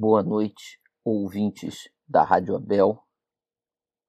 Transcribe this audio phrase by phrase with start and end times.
[0.00, 3.04] Boa noite, ouvintes da Rádio Abel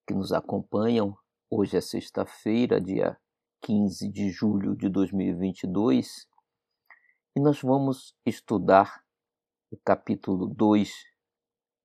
[0.07, 1.17] que nos acompanham.
[1.49, 3.19] Hoje é sexta-feira, dia
[3.63, 6.27] 15 de julho de 2022,
[7.35, 9.03] e nós vamos estudar
[9.71, 10.93] o capítulo 2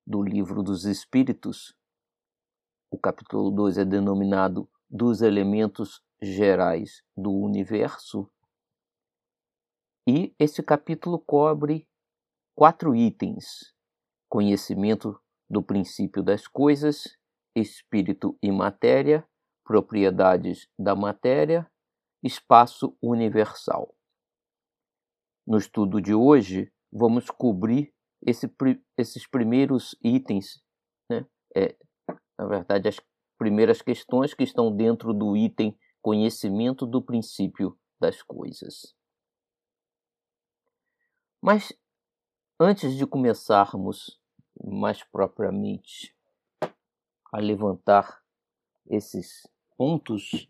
[0.06, 1.74] do Livro dos Espíritos.
[2.90, 8.30] O capítulo 2 é denominado Dos Elementos Gerais do Universo.
[10.06, 11.88] E esse capítulo cobre
[12.54, 13.73] quatro itens
[14.34, 15.16] conhecimento
[15.48, 17.16] do princípio das coisas,
[17.54, 19.24] espírito e matéria,
[19.64, 21.70] propriedades da matéria,
[22.20, 23.94] espaço universal.
[25.46, 27.94] No estudo de hoje, vamos cobrir
[28.26, 28.52] esse,
[28.98, 30.60] esses primeiros itens,
[31.08, 31.24] né?
[31.56, 31.76] é,
[32.36, 33.00] na verdade, as
[33.38, 38.96] primeiras questões que estão dentro do item conhecimento do princípio das coisas.
[41.40, 41.72] Mas
[42.58, 44.23] antes de começarmos
[44.62, 46.14] mais propriamente
[47.32, 48.22] a levantar
[48.86, 50.48] esses pontos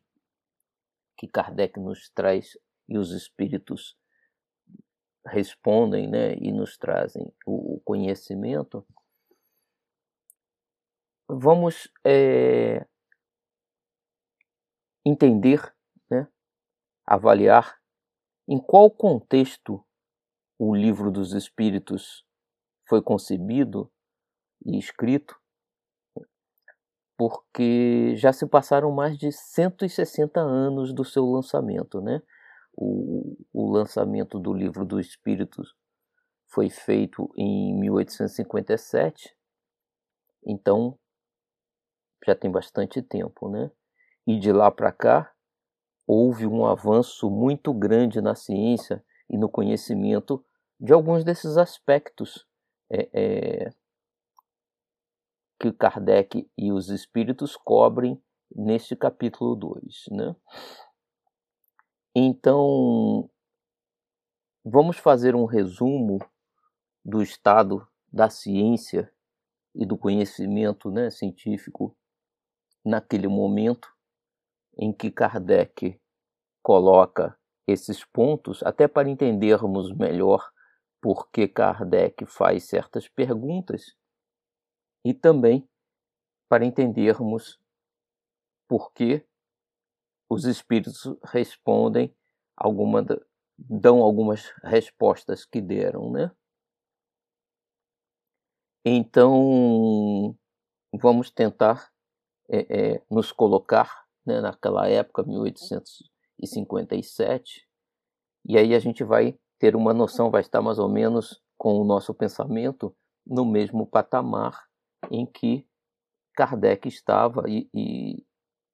[1.16, 3.96] que Kardec nos traz e os espíritos
[5.26, 8.86] respondem né, e nos trazem o, conhecimento,
[11.26, 12.86] vamos é,
[15.04, 15.74] entender,
[16.10, 16.28] né,
[17.06, 17.80] avaliar
[18.46, 19.84] em qual contexto
[20.58, 22.26] o livro dos Espíritos
[22.86, 23.90] foi concebido
[24.64, 25.36] e escrito,
[27.16, 32.22] porque já se passaram mais de 160 anos do seu lançamento, né?
[32.76, 35.74] O, o lançamento do livro do Espíritos
[36.48, 39.36] foi feito em 1857,
[40.46, 40.98] então
[42.26, 43.70] já tem bastante tempo, né?
[44.26, 45.32] E de lá para cá
[46.06, 50.44] houve um avanço muito grande na ciência e no conhecimento
[50.80, 52.46] de alguns desses aspectos
[52.90, 53.70] é, é,
[55.58, 58.20] que Kardec e os espíritos cobrem
[58.54, 60.04] neste capítulo 2.
[60.10, 60.36] Né?
[62.14, 63.30] Então,
[64.64, 66.18] vamos fazer um resumo
[67.04, 69.12] do estado da ciência
[69.74, 71.96] e do conhecimento né, científico
[72.84, 73.88] naquele momento
[74.76, 76.00] em que Kardec
[76.62, 80.50] coloca esses pontos, até para entendermos melhor
[81.00, 83.96] por que Kardec faz certas perguntas
[85.04, 85.68] e também
[86.48, 87.60] para entendermos
[88.66, 89.26] por que
[90.28, 92.14] os espíritos respondem
[92.56, 93.04] alguma
[93.56, 96.32] dão algumas respostas que deram, né?
[98.84, 100.36] Então
[100.92, 101.92] vamos tentar
[102.48, 107.68] é, é, nos colocar né, naquela época, 1857,
[108.46, 111.84] e aí a gente vai ter uma noção, vai estar mais ou menos com o
[111.84, 112.94] nosso pensamento
[113.26, 114.68] no mesmo patamar
[115.10, 115.66] em que
[116.34, 118.26] Kardec estava e, e,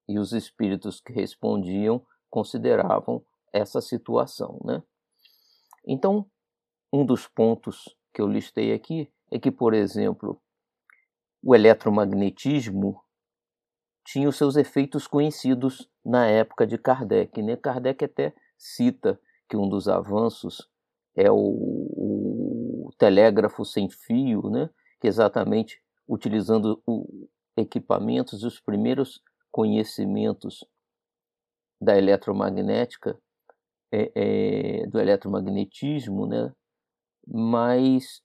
[0.07, 4.59] e os espíritos que respondiam consideravam essa situação.
[4.63, 4.81] Né?
[5.85, 6.29] Então,
[6.91, 10.41] um dos pontos que eu listei aqui é que, por exemplo,
[11.43, 13.01] o eletromagnetismo
[14.05, 17.41] tinha os seus efeitos conhecidos na época de Kardec.
[17.41, 17.55] Né?
[17.55, 20.69] Kardec até cita que um dos avanços
[21.15, 24.69] é o, o telégrafo sem fio, né?
[24.99, 30.65] que exatamente utilizando o, equipamentos, os primeiros conhecimentos
[31.81, 33.17] da eletromagnética,
[33.93, 34.11] é,
[34.83, 36.53] é, do eletromagnetismo, né?
[37.25, 38.21] mas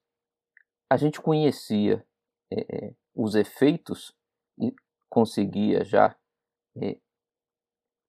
[0.90, 2.04] a gente conhecia
[2.52, 4.12] é, é os efeitos
[4.58, 4.74] e
[5.08, 6.14] conseguia já
[6.82, 6.98] é,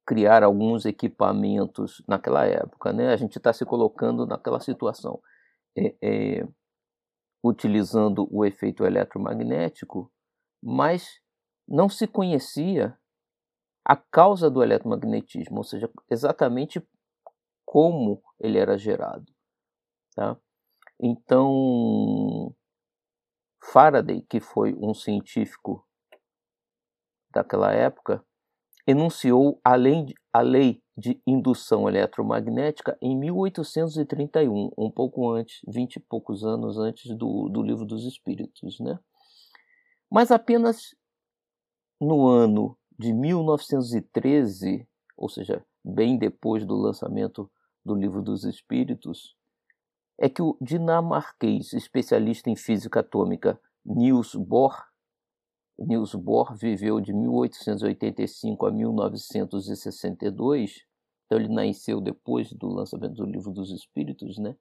[0.06, 2.92] criar alguns equipamentos naquela época.
[2.92, 3.14] Né?
[3.14, 5.22] A gente está se colocando naquela situação.
[7.48, 10.12] Utilizando o efeito eletromagnético,
[10.62, 11.22] mas
[11.68, 12.98] não se conhecia
[13.86, 16.86] a causa do eletromagnetismo, ou seja, exatamente
[17.66, 19.32] como ele era gerado.
[20.14, 20.38] Tá?
[21.00, 22.54] Então,
[23.64, 25.88] Faraday, que foi um científico
[27.32, 28.26] daquela época,
[28.86, 36.00] enunciou a lei, a lei de indução eletromagnética em 1831, um pouco antes, vinte e
[36.00, 38.80] poucos anos antes do, do Livro dos Espíritos.
[38.80, 38.98] Né?
[40.10, 40.96] Mas apenas
[42.02, 47.50] no ano de 1913, ou seja, bem depois do lançamento
[47.86, 49.36] do Livro dos Espíritos,
[50.20, 54.87] é que o dinamarquês especialista em física atômica Niels Bohr
[55.78, 60.86] Niels Bohr viveu de 1885 a 1962,
[61.26, 64.56] então ele nasceu depois do lançamento do Livro dos Espíritos, né?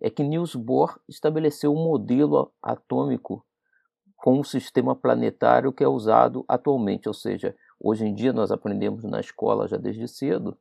[0.00, 3.44] é que Niels Bohr estabeleceu um modelo atômico
[4.16, 9.04] com o sistema planetário que é usado atualmente, ou seja, hoje em dia nós aprendemos
[9.04, 10.56] na escola já desde cedo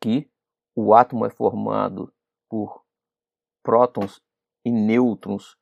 [0.00, 0.28] que
[0.74, 2.12] o átomo é formado
[2.48, 2.82] por
[3.62, 4.20] prótons
[4.64, 5.56] e nêutrons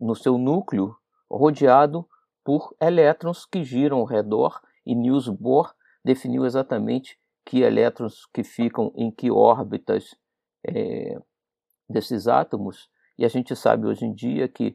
[0.00, 0.96] no seu núcleo,
[1.30, 2.06] rodeado
[2.48, 8.90] por elétrons que giram ao redor, e Niels Bohr definiu exatamente que elétrons que ficam
[8.96, 10.16] em que órbitas
[10.66, 11.20] é,
[11.86, 14.74] desses átomos, e a gente sabe hoje em dia que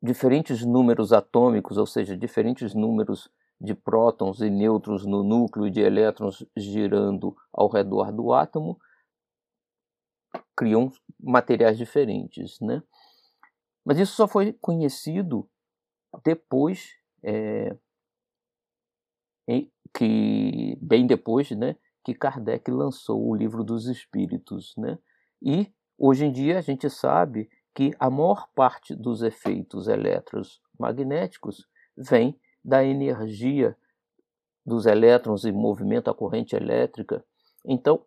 [0.00, 3.28] diferentes números atômicos, ou seja, diferentes números
[3.60, 8.78] de prótons e nêutrons no núcleo e de elétrons girando ao redor do átomo,
[10.56, 12.84] criam materiais diferentes, né?
[13.84, 15.48] Mas isso só foi conhecido
[16.24, 16.90] depois
[17.22, 17.76] é,
[19.94, 24.98] que bem depois, né, que Kardec lançou o livro dos Espíritos, né?
[25.40, 32.38] E hoje em dia a gente sabe que a maior parte dos efeitos eletromagnéticos vem
[32.64, 33.76] da energia
[34.64, 37.24] dos elétrons em movimento à corrente elétrica.
[37.64, 38.04] Então,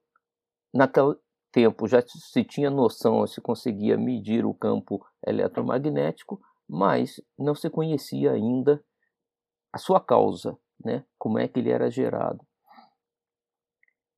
[0.73, 1.15] naquele
[1.51, 8.31] tempo já se tinha noção, se conseguia medir o campo eletromagnético, mas não se conhecia
[8.31, 8.83] ainda
[9.71, 11.06] a sua causa, né?
[11.17, 12.45] como é que ele era gerado.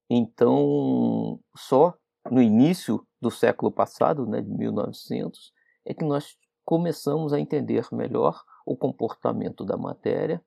[0.09, 1.93] Então, só
[2.31, 5.51] no início do século passado, né, de 1900,
[5.85, 10.43] é que nós começamos a entender melhor o comportamento da matéria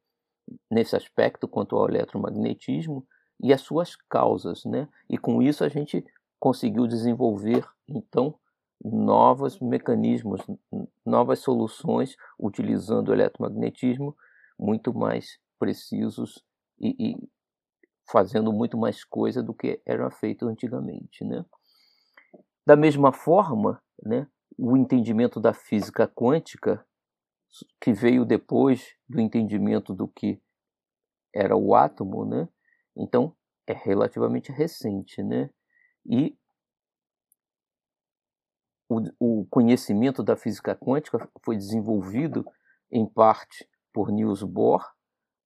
[0.71, 3.07] nesse aspecto quanto ao eletromagnetismo
[3.43, 4.89] e as suas causas, né?
[5.09, 6.05] E com isso a gente
[6.39, 8.35] conseguiu desenvolver então
[8.83, 10.41] novos mecanismos,
[11.05, 14.17] novas soluções utilizando o eletromagnetismo
[14.59, 16.43] muito mais precisos
[16.79, 17.29] e, e
[18.11, 21.45] fazendo muito mais coisa do que era feito antigamente, né?
[22.67, 24.27] Da mesma forma, né,
[24.59, 26.85] o entendimento da física quântica,
[27.81, 30.41] que veio depois do entendimento do que
[31.35, 32.49] era o átomo, né?
[32.97, 33.35] Então,
[33.67, 35.51] é relativamente recente, né?
[36.07, 36.37] E
[38.91, 42.45] o, o conhecimento da física quântica foi desenvolvido
[42.91, 44.85] em parte por Niels Bohr,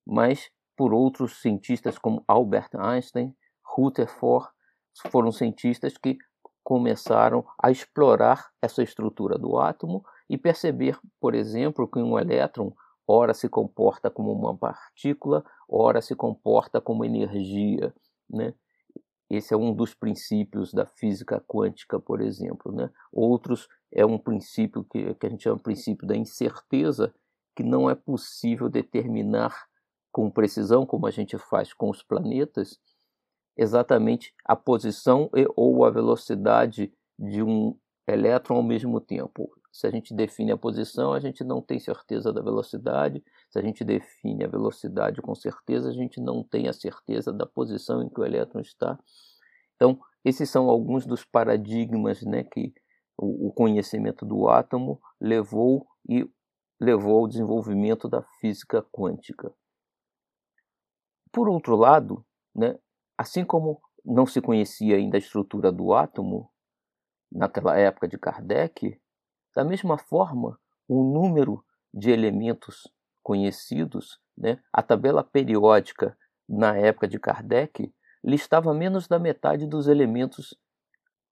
[0.07, 4.49] mas por outros cientistas como Albert Einstein, Rutherford,
[5.11, 6.17] foram cientistas que
[6.63, 12.73] começaram a explorar essa estrutura do átomo e perceber, por exemplo, que um elétron
[13.07, 17.95] ora se comporta como uma partícula, ora se comporta como energia,
[18.31, 18.55] né?
[19.37, 22.73] Esse é um dos princípios da física quântica, por exemplo.
[22.73, 22.91] Né?
[23.13, 27.15] Outros é um princípio que, que a gente chama de princípio da incerteza,
[27.57, 29.55] que não é possível determinar
[30.13, 32.79] com precisão, como a gente faz com os planetas,
[33.57, 37.77] exatamente a posição e, ou a velocidade de um
[38.07, 39.51] elétron ao mesmo tempo.
[39.75, 43.25] Se a gente define a posição, a gente não tem certeza da velocidade.
[43.51, 47.45] Se a gente define a velocidade com certeza, a gente não tem a certeza da
[47.45, 48.97] posição em que o elétron está.
[49.75, 52.73] Então, esses são alguns dos paradigmas né, que
[53.19, 56.25] o, conhecimento do átomo levou e
[56.81, 59.53] levou ao desenvolvimento da física quântica.
[61.33, 62.25] Por outro lado,
[62.55, 62.79] né,
[63.19, 66.49] assim como não se conhecia ainda a estrutura do átomo,
[67.33, 69.01] naquela época de Kardec,
[69.55, 70.59] da mesma forma,
[70.89, 72.91] o número de elementos
[73.23, 76.17] conhecidos, né, a tabela periódica
[76.49, 77.93] na época de Kardec,
[78.23, 80.59] listava menos da metade dos elementos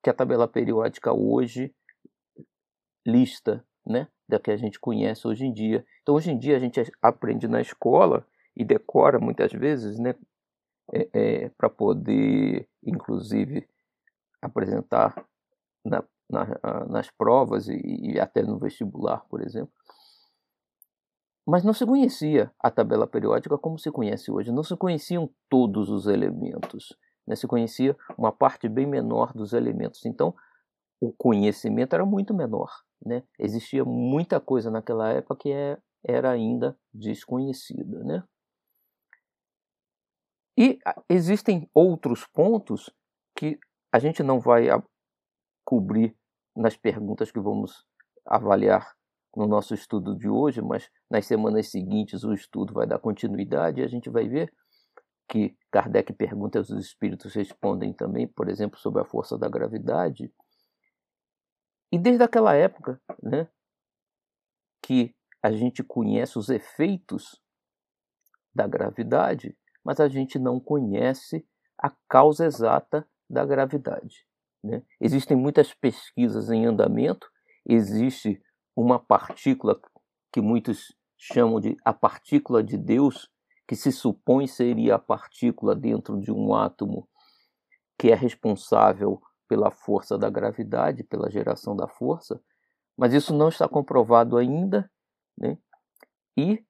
[0.02, 1.74] que a tabela periódica hoje
[3.06, 5.84] lista, né, da que a gente conhece hoje em dia.
[6.02, 8.26] Então, hoje em dia, a gente aprende na escola
[8.56, 10.14] e decora muitas vezes, né,
[10.92, 13.68] é, é, para poder, inclusive,
[14.40, 15.24] apresentar
[15.84, 16.46] na, na,
[16.88, 19.72] nas provas e, e até no vestibular, por exemplo.
[21.46, 24.52] Mas não se conhecia a tabela periódica como se conhece hoje.
[24.52, 26.96] Não se conheciam todos os elementos.
[27.26, 27.34] Né?
[27.34, 30.06] Se conhecia uma parte bem menor dos elementos.
[30.06, 30.34] Então,
[31.00, 32.70] o conhecimento era muito menor.
[33.04, 33.24] Né?
[33.38, 38.04] Existia muita coisa naquela época que é, era ainda desconhecida.
[38.04, 38.22] Né?
[40.56, 42.88] E existem outros pontos
[43.36, 43.58] que
[43.92, 44.68] a gente não vai
[45.64, 46.16] cobrir
[46.54, 47.86] nas perguntas que vamos
[48.24, 48.94] avaliar
[49.36, 53.84] no nosso estudo de hoje, mas nas semanas seguintes o estudo vai dar continuidade e
[53.84, 54.52] a gente vai ver
[55.28, 60.30] que Kardec pergunta os espíritos respondem também, por exemplo, sobre a força da gravidade.
[61.90, 63.48] E desde aquela época, né,
[64.82, 67.40] que a gente conhece os efeitos
[68.54, 71.46] da gravidade, mas a gente não conhece
[71.78, 74.26] a causa exata da gravidade.
[74.62, 74.82] Né?
[75.00, 77.26] Existem muitas pesquisas em andamento,
[77.66, 78.40] existe
[78.76, 79.80] uma partícula
[80.32, 83.28] que muitos chamam de a partícula de Deus,
[83.66, 87.08] que se supõe seria a partícula dentro de um átomo
[87.98, 92.40] que é responsável pela força da gravidade, pela geração da força,
[92.96, 94.90] mas isso não está comprovado ainda,
[95.38, 95.58] né?
[96.36, 96.64] e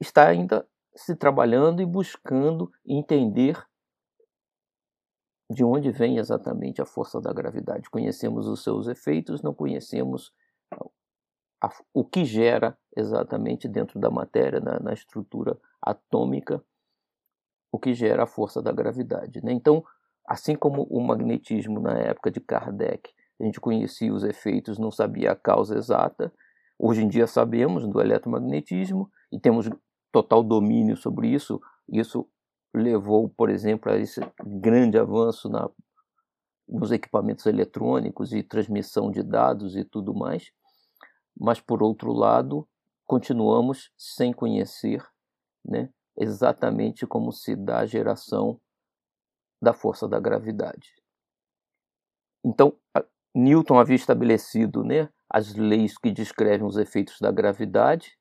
[0.00, 3.62] está ainda se trabalhando e buscando entender
[5.48, 7.88] de onde vem exatamente a força da gravidade.
[7.90, 10.32] Conhecemos os seus efeitos, não conhecemos
[11.62, 16.62] a, o que gera exatamente dentro da matéria, na, na, estrutura atômica,
[17.70, 19.42] o que gera a força da gravidade.
[19.44, 19.52] Né?
[19.52, 19.84] Então,
[20.26, 23.10] assim como o magnetismo na época de Kardec,
[23.40, 26.32] a gente conhecia os efeitos, não sabia a causa exata,
[26.78, 29.68] hoje em dia sabemos do eletromagnetismo e temos
[30.10, 31.60] total domínio sobre isso.
[31.88, 32.26] Isso
[32.74, 35.68] levou, por exemplo, a esse grande avanço na,
[36.68, 40.50] nos equipamentos eletrônicos e transmissão de dados e tudo mais.
[41.38, 42.68] Mas, por outro lado,
[43.04, 45.06] continuamos sem conhecer
[45.64, 48.60] né, exatamente como se dá a geração
[49.60, 50.94] da força da gravidade.
[52.44, 52.76] Então,
[53.34, 58.15] Newton havia estabelecido né, as leis que descrevem os efeitos da gravidade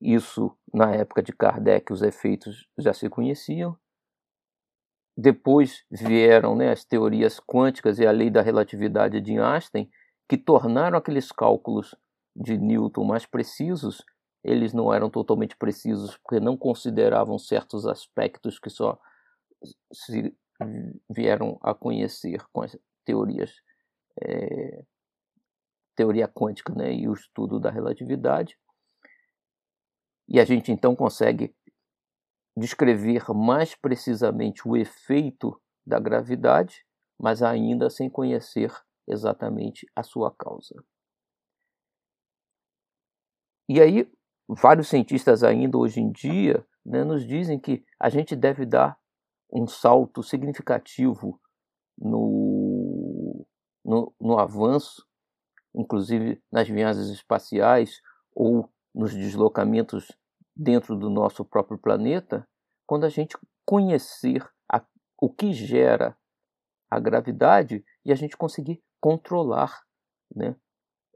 [0.00, 3.76] isso, na época de Kardec, os efeitos já se conheciam.
[5.16, 9.90] Depois vieram né, as teorias quânticas e a lei da relatividade de Einstein,
[10.28, 11.94] que tornaram aqueles cálculos
[12.34, 14.04] de Newton mais precisos.
[14.44, 18.98] Eles não eram totalmente precisos porque não consideravam certos aspectos que só
[19.92, 20.36] se
[21.08, 23.52] vieram a conhecer com as teorias
[24.22, 24.84] é,
[25.96, 28.56] teoria quântica né, e o estudo da relatividade.
[30.28, 31.54] E a gente então consegue
[32.56, 36.84] descrever mais precisamente o efeito da gravidade,
[37.18, 38.72] mas ainda sem conhecer
[39.06, 40.74] exatamente a sua causa.
[43.68, 44.10] E aí,
[44.48, 48.98] vários cientistas ainda hoje em dia né, nos dizem que a gente deve dar
[49.52, 51.40] um salto significativo
[51.98, 53.46] no,
[53.84, 55.06] no, no avanço,
[55.74, 58.00] inclusive nas viagens espaciais
[58.34, 60.10] ou nos deslocamentos
[60.56, 62.48] dentro do nosso próprio planeta,
[62.86, 64.82] quando a gente conhecer a,
[65.20, 66.16] o que gera
[66.90, 69.82] a gravidade e a gente conseguir controlar,
[70.34, 70.56] né?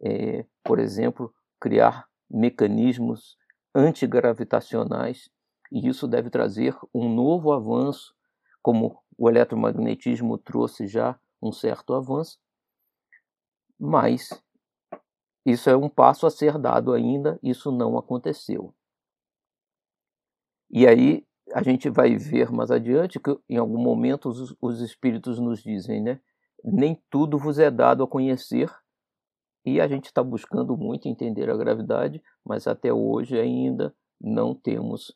[0.03, 3.37] É, por exemplo, criar mecanismos
[3.75, 5.31] antigravitacionais,
[5.73, 8.15] e isso deve trazer um novo avanço,
[8.63, 12.39] como o eletromagnetismo trouxe já um certo avanço,
[13.79, 14.29] mas
[15.45, 18.75] isso é um passo a ser dado ainda, isso não aconteceu.
[20.71, 25.39] E aí a gente vai ver mais adiante que em algum momento os, os espíritos
[25.41, 26.21] nos dizem, né?
[26.63, 28.71] Nem tudo vos é dado a conhecer,
[29.65, 35.15] e a gente está buscando muito entender a gravidade, mas até hoje ainda não temos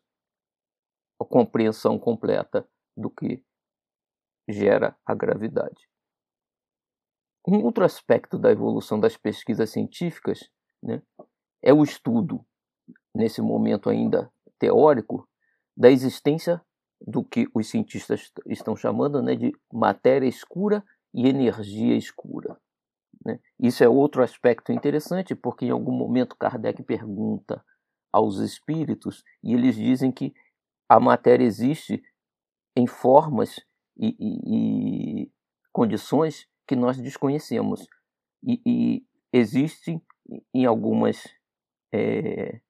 [1.21, 2.67] a compreensão completa
[2.97, 3.43] do que
[4.49, 5.89] gera a gravidade.
[7.47, 10.49] Um outro aspecto da evolução das pesquisas científicas
[10.83, 11.03] né,
[11.63, 12.45] é o estudo,
[13.15, 15.29] nesse momento ainda teórico,
[15.77, 16.61] da existência
[17.01, 20.83] do que os cientistas estão chamando né, de matéria escura
[21.13, 22.59] e energia escura.
[23.25, 23.39] Né?
[23.59, 27.63] Isso é outro aspecto interessante, porque em algum momento Kardec pergunta
[28.13, 30.35] aos espíritos e eles dizem que
[30.89, 32.03] a matéria existe
[32.77, 33.61] em formas
[33.97, 35.33] e, e, e
[35.73, 37.87] condições que nós desconhecemos.
[38.43, 40.03] E, e existem
[40.53, 41.25] em algumas
[41.93, 42.61] é,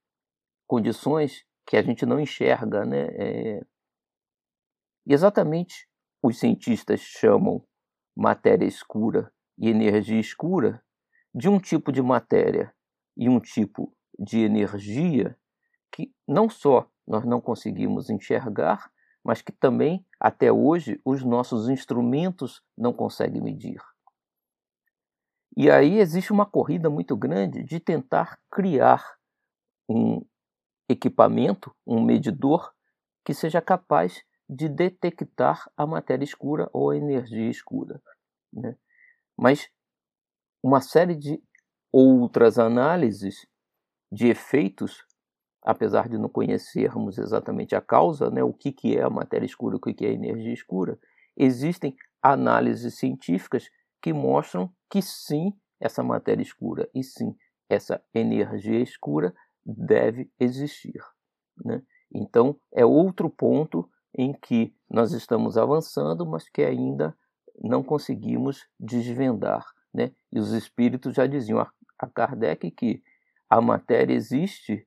[0.67, 2.85] condições que a gente não enxerga.
[2.85, 3.07] Né?
[3.19, 3.61] É,
[5.07, 5.89] exatamente
[6.23, 7.67] os cientistas chamam
[8.17, 10.83] matéria escura e energia escura
[11.35, 12.73] de um tipo de matéria
[13.17, 15.37] e um tipo de energia
[15.93, 18.91] que não só nós não conseguimos enxergar,
[19.25, 23.81] mas que também, até hoje, os nossos instrumentos não conseguem medir.
[25.57, 29.17] E aí existe uma corrida muito grande de tentar criar
[29.89, 30.25] um
[30.89, 32.73] equipamento, um medidor,
[33.25, 38.03] que seja capaz de detectar a matéria escura ou a energia escura.
[38.53, 38.77] Né?
[39.37, 39.71] Mas
[40.63, 41.43] uma série de
[41.91, 43.47] outras análises
[44.11, 45.04] de efeitos
[45.65, 49.77] apesar de não conhecermos exatamente a causa, né, o que, que é a matéria escura,
[49.77, 50.99] o que, que é a energia escura,
[51.37, 53.71] existem análises científicas
[54.03, 57.35] que mostram que sim, essa matéria escura e sim,
[57.69, 61.03] essa energia escura deve existir.
[61.65, 61.83] Né?
[62.13, 67.17] Então, é outro ponto em que nós estamos avançando, mas que ainda
[67.59, 69.65] não conseguimos desvendar.
[69.93, 70.13] Né?
[70.31, 71.59] E os espíritos já diziam
[71.99, 73.03] a Kardec que
[73.49, 74.87] a matéria existe,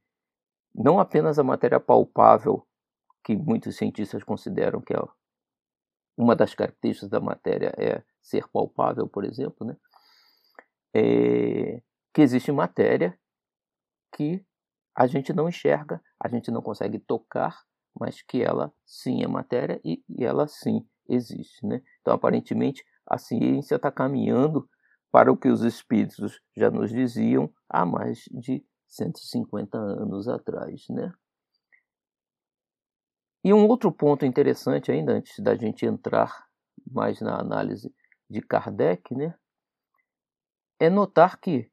[0.73, 2.65] não apenas a matéria palpável,
[3.23, 4.99] que muitos cientistas consideram que é
[6.17, 9.77] uma das características da matéria é ser palpável, por exemplo, né?
[10.93, 11.81] É,
[12.13, 13.17] que existe matéria
[14.15, 14.43] que
[14.95, 17.63] a gente não enxerga, a gente não consegue tocar,
[17.99, 21.65] mas que ela sim é matéria e, e ela sim existe.
[21.65, 21.81] Né?
[22.01, 24.67] Então, aparentemente, a ciência está caminhando
[25.11, 30.87] para o que os espíritos já nos diziam há mais de 150 anos atrás.
[30.89, 31.11] Né?
[33.43, 36.47] E um outro ponto interessante ainda, antes da gente entrar
[36.89, 37.93] mais na análise
[38.29, 39.35] de Kardec, né,
[40.79, 41.71] é notar que,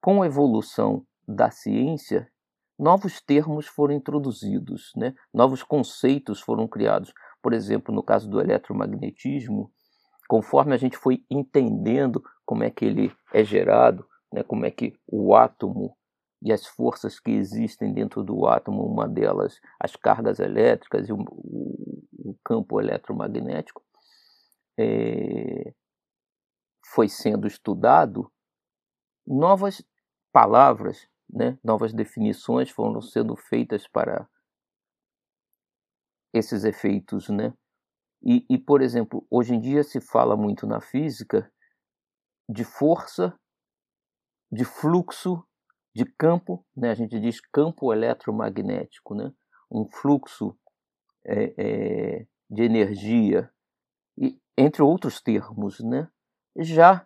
[0.00, 2.30] com a evolução da ciência,
[2.78, 5.14] novos termos foram introduzidos, né?
[5.32, 7.12] novos conceitos foram criados.
[7.40, 9.72] Por exemplo, no caso do eletromagnetismo,
[10.28, 14.42] conforme a gente foi entendendo como é que ele é gerado, né?
[14.42, 15.96] como é que o átomo
[16.42, 21.16] e as forças que existem dentro do átomo, uma delas as cargas elétricas e o,
[21.16, 23.82] o, o campo eletromagnético,
[24.78, 25.72] é,
[26.86, 28.30] foi sendo estudado,
[29.26, 29.82] novas
[30.32, 34.28] palavras né, novas definições foram sendo feitas para
[36.32, 37.52] esses efeitos, né?
[38.22, 41.50] E, e, por exemplo, hoje em dia se fala muito na física
[42.48, 43.38] de força,
[44.54, 45.44] de fluxo,
[45.94, 46.90] de campo, né?
[46.90, 49.32] A gente diz campo eletromagnético, né?
[49.70, 50.56] Um fluxo
[51.24, 53.50] é, é, de energia,
[54.16, 56.08] e, entre outros termos, né?
[56.56, 57.04] Já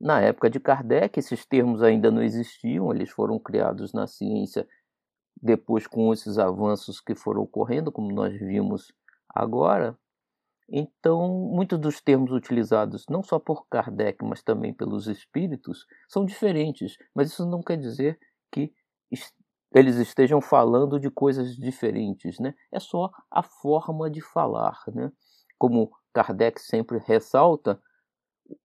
[0.00, 4.66] na época de Kardec, esses termos ainda não existiam, eles foram criados na ciência
[5.40, 8.92] depois com esses avanços que foram ocorrendo, como nós vimos
[9.28, 9.96] agora.
[10.72, 16.96] Então, muitos dos termos utilizados não só por Kardec, mas também pelos espíritos, são diferentes,
[17.12, 18.18] mas isso não quer dizer
[18.52, 18.72] que
[19.74, 22.54] eles estejam falando de coisas diferentes, né?
[22.70, 25.10] É só a forma de falar, né?
[25.58, 27.80] Como Kardec sempre ressalta,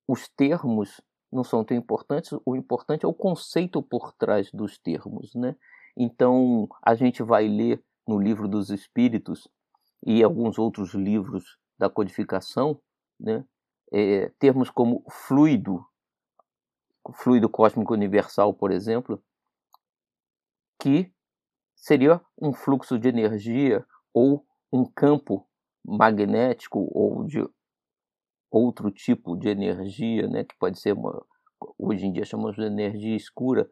[0.07, 1.01] os termos
[1.31, 5.55] não são tão importantes, o importante é o conceito por trás dos termos, né?
[5.97, 9.47] Então, a gente vai ler no livro dos Espíritos
[10.05, 12.79] e alguns outros livros da codificação,
[13.19, 13.45] né?
[13.91, 15.85] É, termos como fluido,
[17.13, 19.23] fluido cósmico universal, por exemplo,
[20.81, 21.11] que
[21.75, 25.47] seria um fluxo de energia ou um campo
[25.83, 27.47] magnético ou de
[28.51, 31.25] outro tipo de energia, né, que pode ser uma,
[31.77, 33.69] hoje em dia chamamos de energia escura.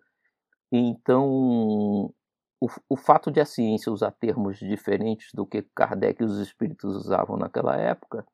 [0.71, 2.13] Então,
[2.63, 6.95] o, o fato de a ciência usar termos diferentes do que Kardec e os espíritos
[6.95, 8.25] usavam naquela época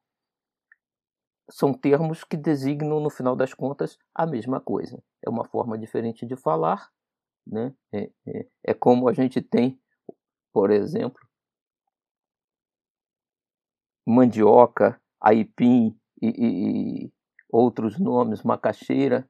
[1.49, 5.01] são termos que designam, no final das contas, a mesma coisa.
[5.25, 6.91] É uma forma diferente de falar,
[7.45, 7.73] né?
[7.91, 9.81] É, é, é como a gente tem,
[10.53, 11.19] por exemplo,
[14.05, 16.27] mandioca, aipim, e,
[17.07, 17.13] e
[17.51, 19.27] outros nomes, macaxeira,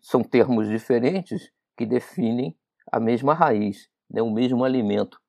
[0.00, 2.56] são termos diferentes que definem
[2.90, 5.20] a mesma raiz, né, o mesmo alimento.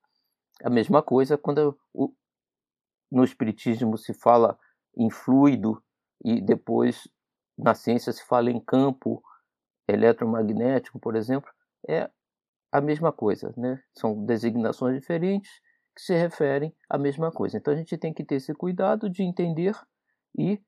[0.62, 2.12] A mesma coisa quando o,
[3.10, 4.58] no Espiritismo se fala
[4.96, 5.82] em fluido
[6.24, 7.08] e depois
[7.58, 9.22] na ciência se fala em campo
[9.88, 11.50] eletromagnético, por exemplo,
[11.88, 12.10] é
[12.70, 13.82] a mesma coisa, né?
[13.92, 15.50] São designações diferentes
[15.94, 17.58] que se referem à mesma coisa.
[17.58, 19.78] Então a gente tem que ter esse cuidado de entender
[20.38, 20.60] e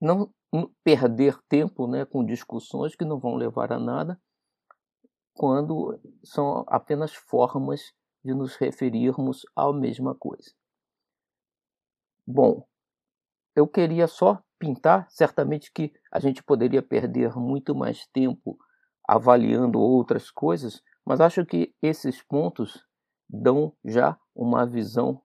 [0.00, 0.32] não
[0.84, 4.18] perder tempo né, com discussões que não vão levar a nada,
[5.38, 7.92] quando são apenas formas
[8.24, 10.50] de nos referirmos à mesma coisa.
[12.26, 12.66] Bom,
[13.54, 18.58] eu queria só pintar, certamente que a gente poderia perder muito mais tempo
[19.06, 22.84] avaliando outras coisas, mas acho que esses pontos
[23.30, 25.22] dão já uma visão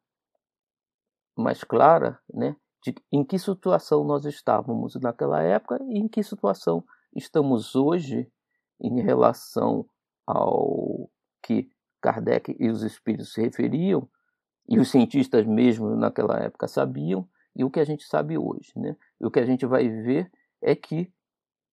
[1.36, 6.86] mais clara né, de em que situação nós estávamos naquela época e em que situação
[7.16, 8.32] estamos hoje
[8.80, 9.90] em relação
[10.26, 11.10] ao
[11.42, 11.70] que
[12.02, 14.10] Kardec e os espíritos se referiam,
[14.68, 18.72] e os cientistas mesmo naquela época sabiam, e o que a gente sabe hoje.
[18.76, 18.96] Né?
[19.20, 20.32] E o que a gente vai ver
[20.62, 21.12] é que,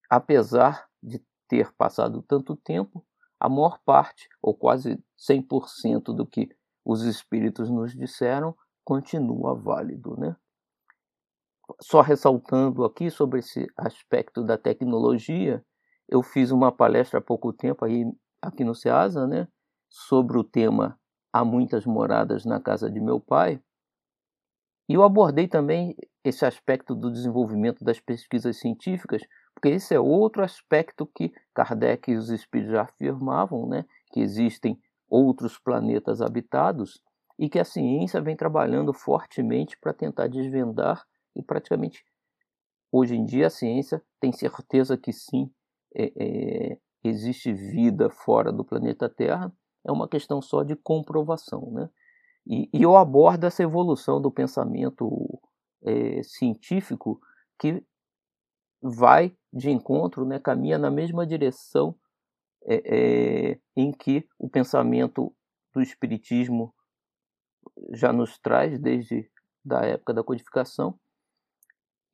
[0.08, 3.04] apesar de ter passado tanto tempo,
[3.38, 6.48] a maior parte, ou quase 100% do que
[6.84, 10.16] os espíritos nos disseram, continua válido.
[10.18, 10.36] Né?
[11.80, 15.64] só ressaltando aqui sobre esse aspecto da tecnologia,
[16.08, 18.04] eu fiz uma palestra há pouco tempo aí
[18.42, 19.48] aqui no Ceasa, né,
[19.88, 20.98] sobre o tema
[21.32, 23.62] Há muitas moradas na casa de meu pai.
[24.88, 29.22] E eu abordei também esse aspecto do desenvolvimento das pesquisas científicas,
[29.54, 34.76] porque esse é outro aspecto que Kardec e os espíritos já afirmavam, né, que existem
[35.08, 37.00] outros planetas habitados
[37.38, 42.04] e que a ciência vem trabalhando fortemente para tentar desvendar e praticamente
[42.92, 45.50] hoje em dia a ciência tem certeza que sim
[45.94, 49.52] é, é, existe vida fora do planeta Terra
[49.84, 51.88] é uma questão só de comprovação, né?
[52.46, 55.40] E, e eu abordo essa evolução do pensamento
[55.82, 57.20] é, científico
[57.58, 57.84] que
[58.82, 61.94] vai de encontro, né, caminha na mesma direção
[62.64, 65.34] é, é, em que o pensamento
[65.72, 66.74] do espiritismo
[67.92, 69.30] já nos traz desde
[69.64, 70.98] da época da codificação.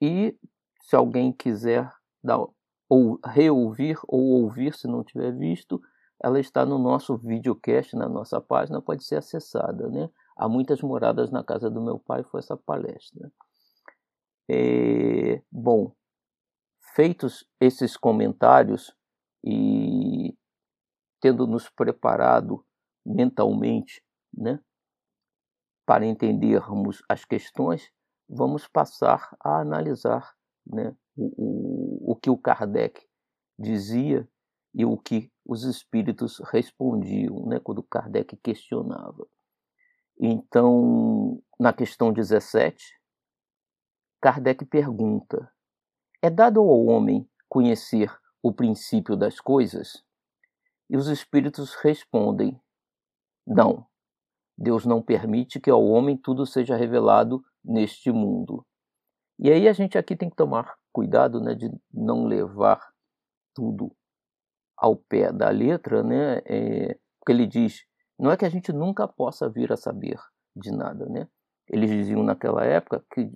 [0.01, 0.37] E
[0.83, 1.91] se alguém quiser
[2.23, 2.45] dar,
[2.89, 5.81] ou reouvir ou ouvir se não tiver visto,
[6.23, 9.89] ela está no nosso videocast, na nossa página, pode ser acessada.
[9.89, 10.09] Né?
[10.37, 13.31] Há muitas moradas na casa do meu pai, foi essa palestra.
[14.49, 15.93] É, bom,
[16.95, 18.95] feitos esses comentários
[19.45, 20.37] e
[21.21, 22.65] tendo nos preparado
[23.05, 24.61] mentalmente né,
[25.85, 27.91] para entendermos as questões,
[28.29, 30.35] vamos passar a analisar
[30.67, 33.01] né, o, o, que o Kardec
[33.59, 34.29] dizia
[34.75, 39.27] e o que os espíritos respondiam né, quando Kardec questionava.
[40.19, 42.85] Então, na questão 17,
[44.21, 45.51] Kardec pergunta:
[46.23, 50.05] É dado ao homem conhecer o princípio das coisas?
[50.89, 52.61] E os espíritos respondem:
[53.47, 53.87] Não.
[54.59, 58.67] Deus não permite que ao homem tudo seja revelado neste mundo.
[59.39, 62.81] E aí a gente aqui tem que tomar cuidado né, de não levar
[63.55, 63.95] tudo
[64.75, 66.39] ao pé da letra, né?
[66.47, 67.85] É, porque ele diz,
[68.19, 70.19] não é que a gente nunca possa vir a saber
[70.57, 71.29] de nada, né?
[71.69, 73.31] Eles diziam naquela época que,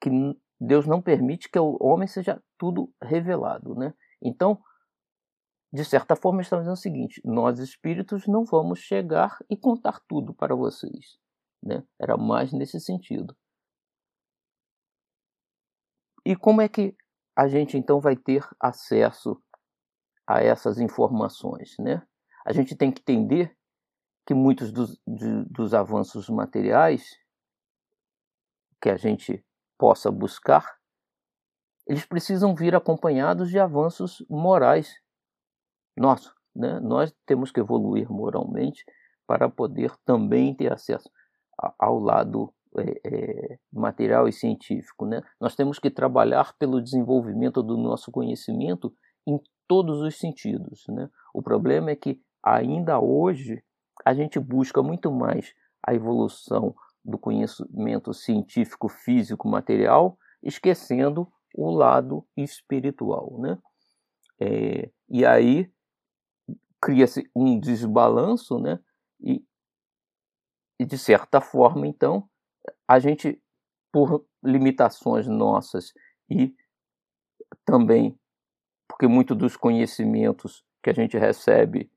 [0.00, 0.10] que
[0.58, 3.92] Deus não permite que o homem seja tudo revelado, né?
[4.22, 4.58] Então,
[5.70, 10.32] de certa forma, estamos dizendo o seguinte: nós espíritos não vamos chegar e contar tudo
[10.32, 11.18] para vocês,
[11.62, 11.84] né?
[12.00, 13.36] Era mais nesse sentido.
[16.26, 16.96] E como é que
[17.36, 19.40] a gente então vai ter acesso
[20.26, 21.76] a essas informações.
[21.78, 22.02] Né?
[22.44, 23.56] A gente tem que entender
[24.26, 27.16] que muitos dos, de, dos avanços materiais
[28.82, 29.44] que a gente
[29.78, 30.76] possa buscar,
[31.86, 34.92] eles precisam vir acompanhados de avanços morais.
[35.96, 36.80] Nossa, né?
[36.80, 38.84] nós temos que evoluir moralmente
[39.26, 41.08] para poder também ter acesso
[41.78, 45.06] ao lado é, é, material e científico.
[45.06, 45.22] Né?
[45.40, 48.94] Nós temos que trabalhar pelo desenvolvimento do nosso conhecimento
[49.26, 50.84] em todos os sentidos.
[50.88, 51.08] Né?
[51.34, 53.62] O problema é que ainda hoje
[54.04, 62.26] a gente busca muito mais a evolução do conhecimento científico, físico, material, esquecendo o lado
[62.36, 63.38] espiritual.
[63.38, 63.58] Né?
[64.40, 65.70] É, e aí
[66.80, 68.78] cria-se um desbalanço, né?
[69.20, 69.44] E,
[70.78, 72.28] e de certa forma, então,
[72.88, 73.40] a gente,
[73.92, 75.92] por limitações nossas
[76.30, 76.54] e
[77.64, 78.18] também
[78.88, 81.90] porque muito dos conhecimentos que a gente recebe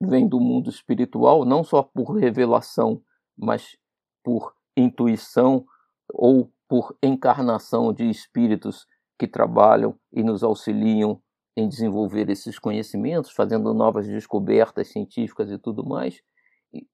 [0.00, 3.02] vem do mundo espiritual, não só por revelação,
[3.36, 3.76] mas
[4.22, 5.66] por intuição
[6.12, 8.86] ou por encarnação de espíritos
[9.18, 11.20] que trabalham e nos auxiliam
[11.56, 16.20] em desenvolver esses conhecimentos, fazendo novas descobertas científicas e tudo mais.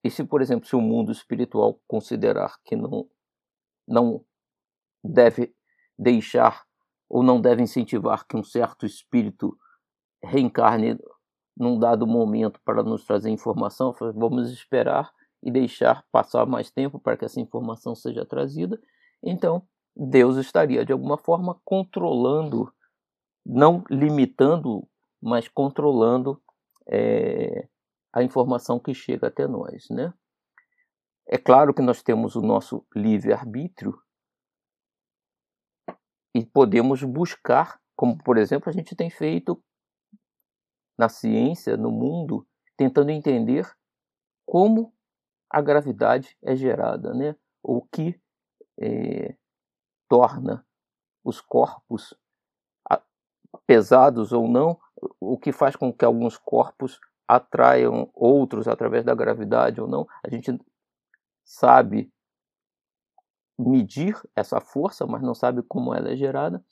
[0.04, 3.08] E, se, por exemplo, se o mundo espiritual considerar que não,
[3.88, 4.24] não
[5.02, 5.54] deve
[5.98, 6.64] deixar
[7.08, 9.56] ou não deve incentivar que um certo espírito
[10.22, 10.98] reencarne
[11.56, 15.10] num dado momento para nos trazer informação, vamos esperar
[15.42, 18.78] e deixar passar mais tempo para que essa informação seja trazida.
[19.22, 19.66] Então,
[19.96, 22.72] Deus estaria de alguma forma controlando,
[23.44, 24.86] não limitando,
[25.20, 26.40] mas controlando
[26.86, 27.68] é,
[28.12, 30.12] a informação que chega até nós, né?
[31.26, 34.00] É claro que nós temos o nosso livre arbítrio
[36.34, 39.62] e podemos buscar, como por exemplo a gente tem feito
[40.98, 42.46] na ciência, no mundo,
[42.76, 43.70] tentando entender
[44.46, 44.92] como
[45.48, 47.36] a gravidade é gerada, né?
[47.62, 48.20] O que
[48.78, 49.36] é,
[50.08, 50.66] torna
[51.24, 52.14] os corpos
[53.66, 54.78] pesados ou não,
[55.20, 57.00] o que faz com que alguns corpos
[57.36, 60.06] atraiam outros através da gravidade ou não.
[60.24, 60.58] A gente
[61.44, 62.12] sabe
[63.58, 66.64] medir essa força, mas não sabe como ela é gerada.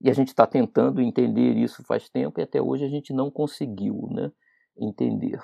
[0.00, 3.30] E a gente está tentando entender isso faz tempo e até hoje a gente não
[3.30, 4.32] conseguiu né,
[4.76, 5.40] entender.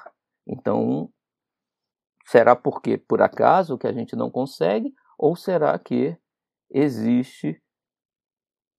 [0.47, 1.11] Então,
[2.29, 6.15] Será porque por acaso que a gente não consegue ou será que
[6.71, 7.59] existe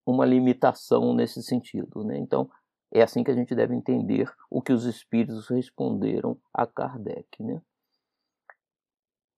[0.06, 2.16] uma limitação nesse sentido, né?
[2.20, 2.48] Então,
[2.92, 7.62] é assim que a gente deve entender o que os espíritos responderam a Kardec, né?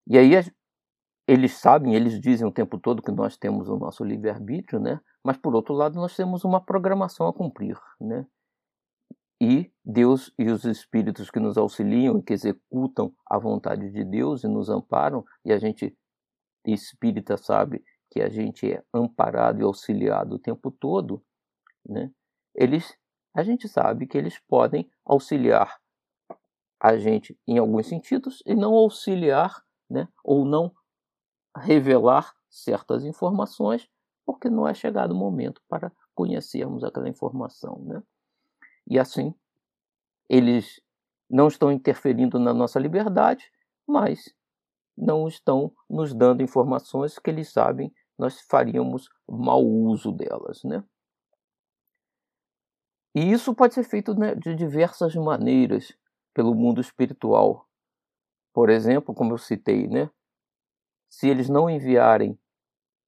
[0.06, 0.32] E aí
[1.28, 5.00] eles sabem, eles dizem o tempo todo que nós temos o nosso livre-arbítrio, né?
[5.22, 8.26] Mas por outro lado, nós temos uma programação a cumprir, né?
[9.40, 14.44] E Deus e os espíritos que nos auxiliam e que executam a vontade de Deus
[14.44, 15.96] e nos amparam, e a gente
[16.64, 21.22] espírita sabe que a gente é amparado e auxiliado o tempo todo,
[21.84, 22.10] né?
[22.54, 22.96] Eles
[23.34, 25.80] a gente sabe que eles podem auxiliar
[26.80, 30.74] a gente em alguns sentidos e não auxiliar, né, ou não
[31.56, 33.88] revelar certas informações,
[34.26, 37.78] porque não é chegado o momento para conhecermos aquela informação.
[37.84, 38.02] Né?
[38.86, 39.34] E assim,
[40.28, 40.80] eles
[41.30, 43.50] não estão interferindo na nossa liberdade,
[43.86, 44.34] mas
[44.96, 50.62] não estão nos dando informações que eles sabem nós faríamos mau uso delas.
[50.62, 50.84] Né?
[53.14, 55.92] E isso pode ser feito né, de diversas maneiras
[56.34, 57.68] pelo mundo espiritual.
[58.52, 60.10] Por exemplo, como eu citei, né,
[61.10, 62.38] se eles não enviarem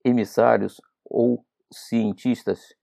[0.04, 2.74] emissários ou cientistas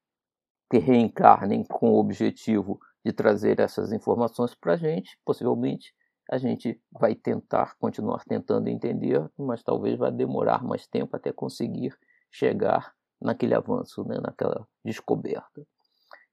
[0.69, 5.93] que reencarnem com o objetivo de trazer essas informações para a gente, possivelmente
[6.31, 11.93] a gente vai tentar continuar tentando entender, mas talvez vai demorar mais tempo até conseguir
[12.31, 15.67] chegar naquele avanço, né, naquela descoberta.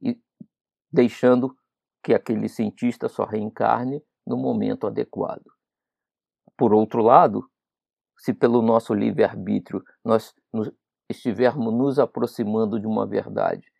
[0.01, 0.19] E
[0.93, 1.57] deixando
[2.03, 5.45] que aquele cientista só reencarne no momento adequado.
[6.57, 7.49] Por outro lado,
[8.17, 10.71] se pelo nosso livre-arbítrio nós nos,
[11.09, 13.73] estivermos nos aproximando de uma verdade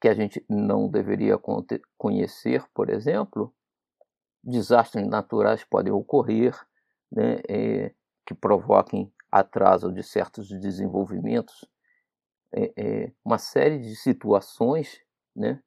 [0.00, 1.38] que a gente não deveria
[1.98, 3.54] conhecer, por exemplo,
[4.42, 6.58] desastres naturais podem ocorrer
[7.12, 7.94] né, é,
[8.26, 11.66] que provoquem atraso de certos desenvolvimentos,
[12.52, 15.00] é, é, uma série de situações
[15.36, 15.62] né,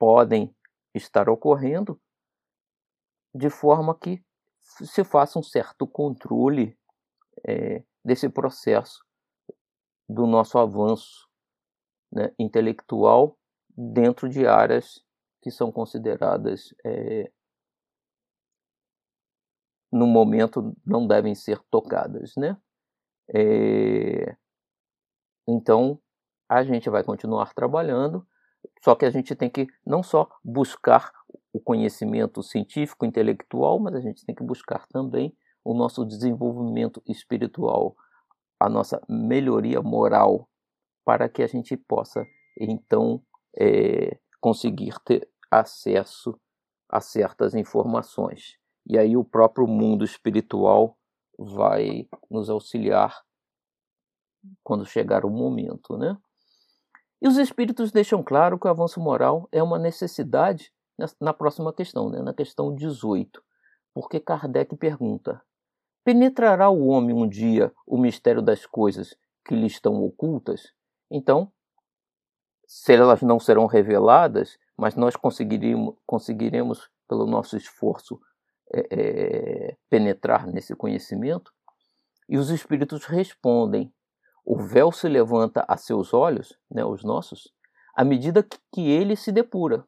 [0.00, 0.52] podem
[0.94, 2.00] estar ocorrendo
[3.34, 4.24] de forma que
[4.58, 6.76] se faça um certo controle
[7.46, 9.04] é, desse processo
[10.08, 11.28] do nosso avanço
[12.10, 15.04] né, intelectual dentro de áreas
[15.42, 17.30] que são consideradas é,
[19.92, 22.56] no momento não devem ser tocadas, né?
[23.32, 24.36] É,
[25.46, 26.00] então
[26.48, 28.26] a gente vai continuar trabalhando,
[28.82, 31.12] só que a gente tem que não só buscar
[31.52, 37.94] o conhecimento científico, intelectual, mas a gente tem que buscar também o nosso desenvolvimento espiritual,
[38.58, 40.48] a nossa melhoria moral,
[41.04, 42.26] para que a gente possa
[42.58, 43.22] então
[43.58, 46.38] é, conseguir ter acesso
[46.88, 48.58] a certas informações.
[48.86, 50.96] E aí o próprio mundo espiritual
[51.38, 53.22] vai nos auxiliar
[54.62, 56.16] quando chegar o momento, né?
[57.20, 60.72] E os espíritos deixam claro que o avanço moral é uma necessidade
[61.20, 62.20] na próxima questão, né?
[62.20, 63.42] na questão 18,
[63.94, 65.42] porque Kardec pergunta:
[66.04, 70.72] penetrará o homem um dia o mistério das coisas que lhe estão ocultas?
[71.10, 71.52] Então,
[72.66, 78.20] se elas não serão reveladas, mas nós conseguiremos, conseguiremos pelo nosso esforço,
[78.72, 81.52] é, é, penetrar nesse conhecimento?
[82.28, 83.92] E os espíritos respondem:
[84.44, 87.52] o véu se levanta a seus olhos, né, os nossos,
[87.94, 89.86] à medida que, ele se depura.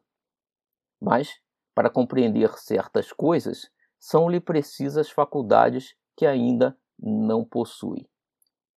[1.01, 1.39] Mas,
[1.73, 8.07] para compreender certas coisas, são-lhe precisas faculdades que ainda não possui.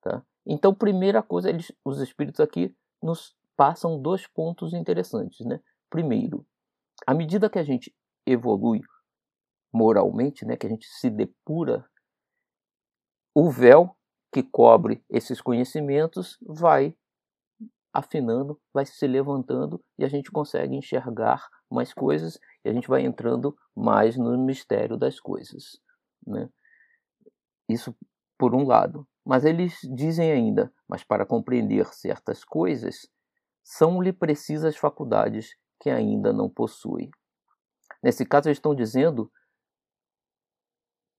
[0.00, 0.22] Tá?
[0.46, 5.44] Então, primeira coisa, eles, os espíritos aqui nos passam dois pontos interessantes.
[5.44, 5.60] Né?
[5.90, 6.46] Primeiro,
[7.06, 8.80] à medida que a gente evolui
[9.72, 11.84] moralmente, né, que a gente se depura,
[13.34, 13.94] o véu
[14.37, 16.94] que cobre esses conhecimentos vai
[17.90, 23.01] afinando, vai se levantando e a gente consegue enxergar mais coisas e a gente vai
[23.01, 25.81] entrando mais no mistério das coisas.
[26.27, 26.51] Né?
[27.66, 27.96] Isso
[28.37, 29.09] por um lado.
[29.25, 33.09] Mas eles dizem ainda, mas para compreender certas coisas,
[33.64, 37.09] são-lhe precisas faculdades que ainda não possui.
[38.03, 39.33] Nesse caso, eles estão dizendo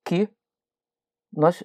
[0.05, 0.29] que
[1.33, 1.63] nós,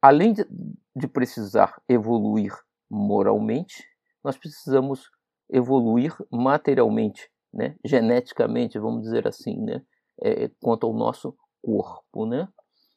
[0.00, 0.46] além de,
[0.94, 2.52] de precisar evoluir
[2.90, 3.84] moralmente,
[4.22, 5.10] nós precisamos
[5.48, 9.82] evoluir materialmente né, geneticamente, vamos dizer assim, né,
[10.22, 12.48] é, quanto ao nosso corpo, né?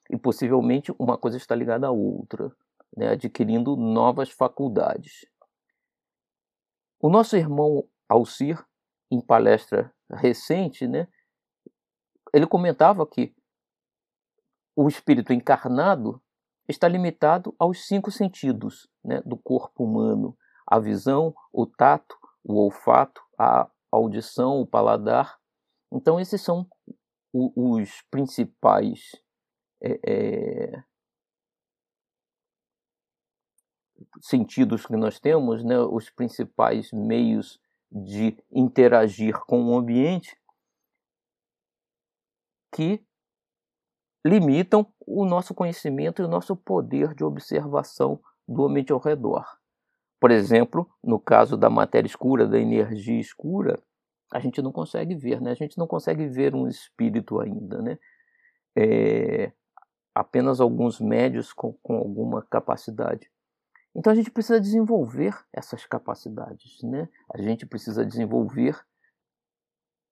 [0.10, 2.52] E possivelmente uma coisa está ligada à outra,
[2.96, 5.26] né, adquirindo novas faculdades.
[7.00, 8.64] O nosso irmão Alcir,
[9.12, 11.08] em palestra recente, né,
[12.34, 13.34] ele comentava que
[14.76, 16.22] o espírito encarnado
[16.70, 23.22] está limitado aos cinco sentidos né, do corpo humano: a visão, o tato, o olfato,
[23.38, 25.40] a audição, o paladar.
[25.92, 26.68] Então, esses são
[27.34, 29.12] os principais
[29.82, 30.84] é, é,
[34.22, 37.60] sentidos que nós temos, né, os principais meios
[37.92, 40.38] de interagir com o ambiente
[42.72, 43.04] que
[44.26, 49.46] limitam o nosso conhecimento e o nosso poder de observação do ambiente ao redor.
[50.20, 53.82] Por exemplo, no caso da matéria escura, da energia escura,
[54.32, 55.52] a gente não consegue ver, né?
[55.52, 57.98] A gente não consegue ver um espírito ainda, né?
[58.76, 59.52] É,
[60.14, 63.32] apenas alguns médios com, com alguma capacidade.
[63.96, 67.10] Então a gente precisa desenvolver essas capacidades, né?
[67.34, 68.80] A gente precisa desenvolver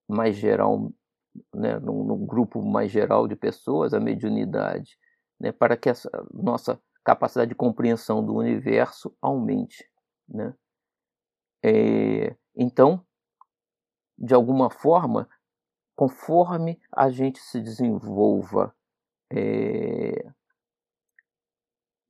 [0.08, 0.90] mais geral,
[1.54, 4.98] né, num, num grupo mais geral de pessoas, a mediunidade,
[5.40, 9.88] né, para que essa nossa capacidade de compreensão do universo aumente,
[10.28, 10.54] né?
[11.64, 13.04] É, então,
[14.16, 15.28] de alguma forma,
[15.96, 18.74] conforme a gente se desenvolva
[19.32, 20.30] é,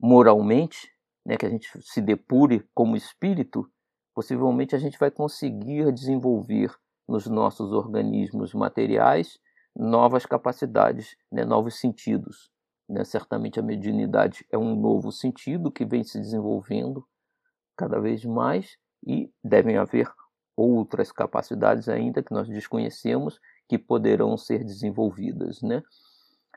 [0.00, 0.92] moralmente,
[1.24, 3.70] né, que a gente se depure como espírito,
[4.14, 6.74] possivelmente a gente vai conseguir desenvolver
[7.08, 9.38] nos nossos organismos materiais
[9.74, 12.50] novas capacidades, né, novos sentidos.
[12.88, 13.04] Né?
[13.04, 17.06] Certamente a mediunidade é um novo sentido que vem se desenvolvendo
[17.76, 20.10] cada vez mais e devem haver
[20.56, 25.62] outras capacidades ainda que nós desconhecemos que poderão ser desenvolvidas.
[25.62, 25.82] Né?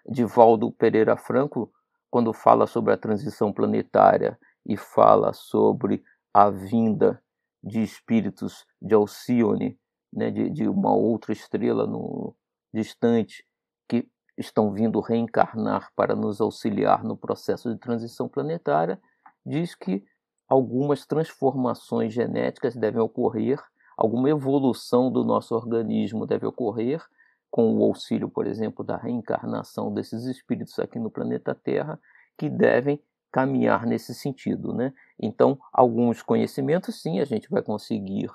[0.08, 1.72] Divaldo Pereira Franco,
[2.10, 7.22] quando fala sobre a transição planetária e fala sobre a vinda
[7.64, 9.80] de espíritos de Alcione,
[10.12, 12.36] né, de, de uma outra estrela no
[12.74, 13.45] distante,
[13.88, 19.00] que estão vindo reencarnar para nos auxiliar no processo de transição planetária,
[19.45, 20.04] diz que
[20.47, 23.62] algumas transformações genéticas devem ocorrer,
[23.97, 27.02] alguma evolução do nosso organismo deve ocorrer
[27.50, 32.00] com o auxílio, por exemplo, da reencarnação desses espíritos aqui no planeta Terra,
[32.38, 34.74] que devem caminhar nesse sentido.
[34.74, 34.93] Né?
[35.19, 38.30] Então, alguns conhecimentos, sim, a gente vai conseguir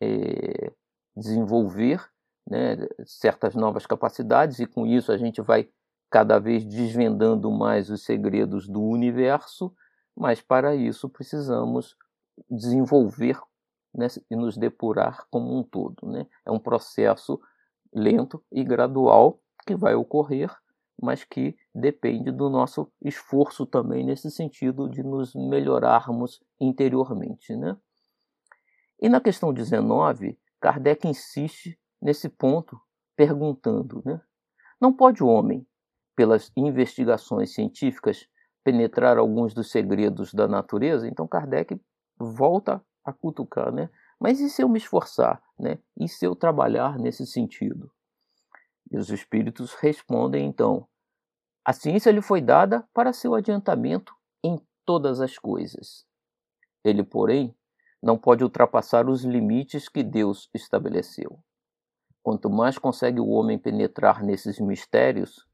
[0.00, 0.72] é,
[1.16, 2.04] desenvolver
[2.48, 5.68] né, certas novas capacidades, e com isso a gente vai
[6.10, 9.72] cada vez desvendando mais os segredos do universo,
[10.16, 11.96] mas para isso precisamos
[12.50, 13.40] desenvolver
[13.94, 16.06] né, e nos depurar como um todo.
[16.06, 16.26] Né?
[16.44, 17.40] É um processo
[17.92, 20.50] lento e gradual que vai ocorrer,
[21.00, 27.54] mas que depende do nosso esforço também nesse sentido de nos melhorarmos interiormente.
[27.54, 27.76] Né?
[29.00, 32.78] E na questão 19, Kardec insiste nesse ponto,
[33.16, 34.20] perguntando: né?
[34.80, 35.66] não pode o homem,
[36.14, 38.28] pelas investigações científicas,
[38.62, 41.08] penetrar alguns dos segredos da natureza?
[41.08, 41.80] Então Kardec
[42.18, 43.88] volta a cutucar, né?
[44.18, 45.78] Mas e se eu me esforçar, né?
[45.98, 47.90] E se eu trabalhar nesse sentido?
[48.90, 50.86] E os espíritos respondem então:
[51.64, 56.04] a ciência lhe foi dada para seu adiantamento em todas as coisas.
[56.84, 57.54] Ele, porém,
[58.02, 61.38] não pode ultrapassar os limites que Deus estabeleceu.
[62.22, 65.46] Quanto mais consegue o homem penetrar nesses mistérios,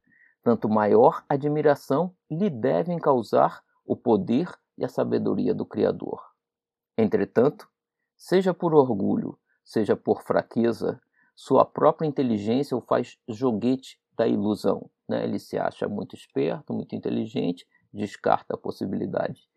[0.42, 6.22] tanto maior admiração lhe devem causar o poder e a sabedoria do Criador.
[6.96, 7.68] Entretanto,
[8.16, 11.00] seja por orgulho, seja por fraqueza,
[11.35, 14.90] sua própria inteligência o faz joguete da ilusão.
[15.09, 15.24] Né?
[15.24, 19.48] Ele se acha muito esperto, muito inteligente, descarta a possibilidade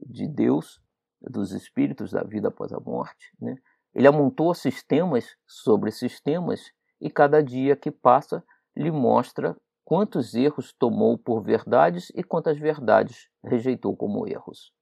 [0.00, 0.80] de Deus
[1.20, 3.32] dos espíritos da vida após a morte.
[3.40, 3.56] Né?
[3.94, 8.44] Ele amontou sistemas sobre sistemas e cada dia que passa
[8.76, 14.72] lhe mostra quantos erros tomou por verdades e quantas verdades rejeitou como erros.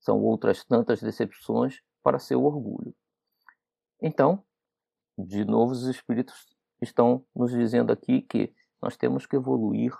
[0.00, 2.94] São outras tantas decepções para seu orgulho.
[4.02, 4.42] Então,
[5.16, 6.34] de novo, os espíritos
[6.80, 9.92] estão nos dizendo aqui que nós temos que evoluir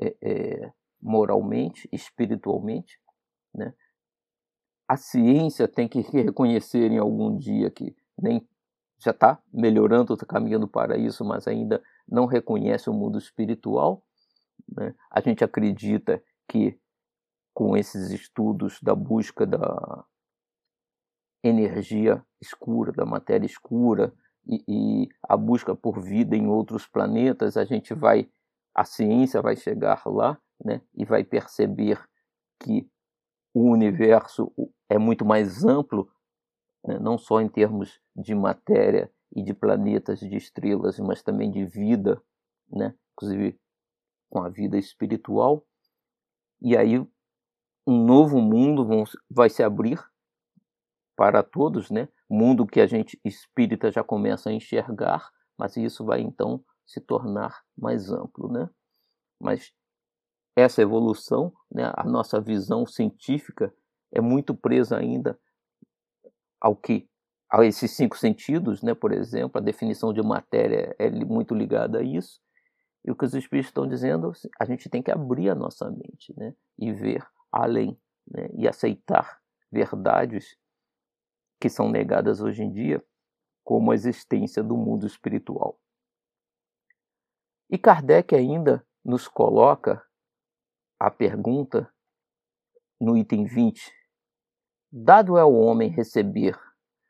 [0.00, 2.98] é, é, moralmente, espiritualmente,
[3.54, 3.74] né?
[4.90, 8.44] A ciência tem que reconhecer em algum dia que nem
[8.98, 14.04] já está melhorando, está caminhando para isso, mas ainda não reconhece o mundo espiritual.
[14.68, 14.92] Né?
[15.08, 16.76] A gente acredita que
[17.54, 20.04] com esses estudos da busca da
[21.44, 24.12] energia escura, da matéria escura
[24.44, 28.28] e, e a busca por vida em outros planetas, a gente vai,
[28.74, 30.82] a ciência vai chegar lá, né?
[30.96, 32.04] E vai perceber
[32.58, 32.90] que
[33.52, 34.52] o universo
[34.88, 36.10] é muito mais amplo,
[36.84, 41.64] né, não só em termos de matéria e de planetas, de estrelas, mas também de
[41.64, 42.22] vida,
[42.68, 42.94] né?
[43.12, 43.58] inclusive
[44.28, 45.64] com a vida espiritual,
[46.60, 46.98] e aí
[47.86, 48.86] um novo mundo
[49.28, 50.00] vai se abrir
[51.16, 52.08] para todos, né?
[52.28, 57.62] Mundo que a gente espírita já começa a enxergar, mas isso vai então se tornar
[57.76, 58.70] mais amplo, né?
[59.40, 59.72] Mas
[60.56, 63.72] essa evolução, né, a nossa visão científica
[64.12, 65.38] é muito presa ainda
[66.60, 67.08] ao que
[67.50, 72.02] a esses cinco sentidos, né, por exemplo, a definição de matéria é muito ligada a
[72.02, 72.40] isso.
[73.04, 74.30] E o que os espíritos estão dizendo,
[74.60, 77.98] a gente tem que abrir a nossa mente, né, e ver além,
[78.30, 79.40] né, e aceitar
[79.72, 80.56] verdades
[81.60, 83.04] que são negadas hoje em dia,
[83.64, 85.78] como a existência do mundo espiritual.
[87.68, 90.02] E Kardec ainda nos coloca
[91.00, 91.90] a pergunta
[93.00, 93.90] no item 20:
[94.92, 96.60] Dado é ao homem receber,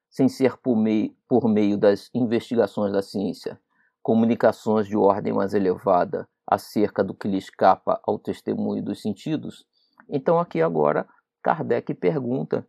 [0.08, 3.60] sem ser por meio, por meio das investigações da ciência,
[4.00, 9.66] comunicações de ordem mais elevada acerca do que lhe escapa ao testemunho dos sentidos?
[10.08, 11.08] Então, aqui agora,
[11.42, 12.64] Kardec pergunta: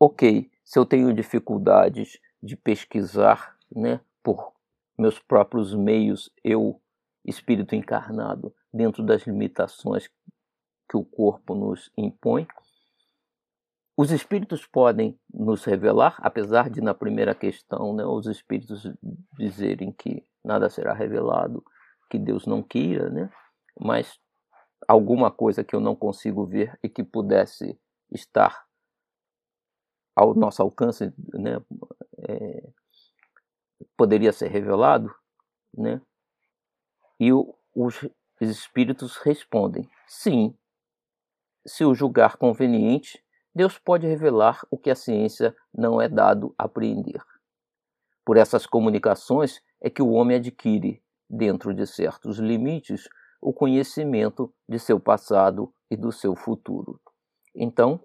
[0.00, 4.52] ok, se eu tenho dificuldades de pesquisar né, por
[4.98, 6.80] meus próprios meios, eu,
[7.24, 10.08] espírito encarnado, dentro das limitações
[10.88, 12.46] que o corpo nos impõe.
[13.96, 18.90] Os espíritos podem nos revelar, apesar de na primeira questão né, os espíritos
[19.38, 21.62] dizerem que nada será revelado,
[22.10, 23.30] que Deus não queira, né?
[23.78, 24.18] mas
[24.88, 27.78] alguma coisa que eu não consigo ver e que pudesse
[28.10, 28.66] estar
[30.14, 31.62] ao nosso alcance, né,
[32.28, 32.68] é,
[33.96, 35.14] poderia ser revelado,
[35.72, 36.00] né?
[37.18, 38.06] E o, os
[38.48, 40.56] espíritos respondem: sim.
[41.64, 43.22] Se o julgar conveniente,
[43.54, 47.22] Deus pode revelar o que a ciência não é dado apreender.
[48.24, 53.08] Por essas comunicações é que o homem adquire, dentro de certos limites,
[53.40, 57.00] o conhecimento de seu passado e do seu futuro.
[57.54, 58.00] Então,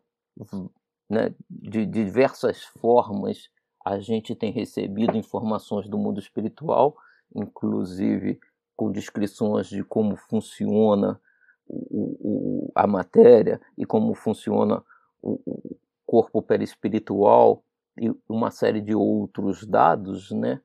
[1.09, 3.49] né, de diversas formas,
[3.85, 6.97] a gente tem recebido informações do mundo espiritual,
[7.33, 8.39] inclusive
[8.77, 11.19] com descrições de como funciona
[11.67, 14.81] o, o, a matéria e como funciona
[15.21, 17.63] o, o corpo perispiritual
[17.99, 20.61] e uma série de outros dados, né?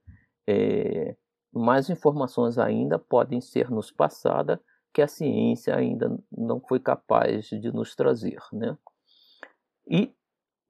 [0.47, 1.17] É,
[1.51, 4.59] mais informações ainda podem ser nos passadas
[4.93, 8.77] que a ciência ainda não foi capaz de nos trazer, né?
[9.87, 10.15] E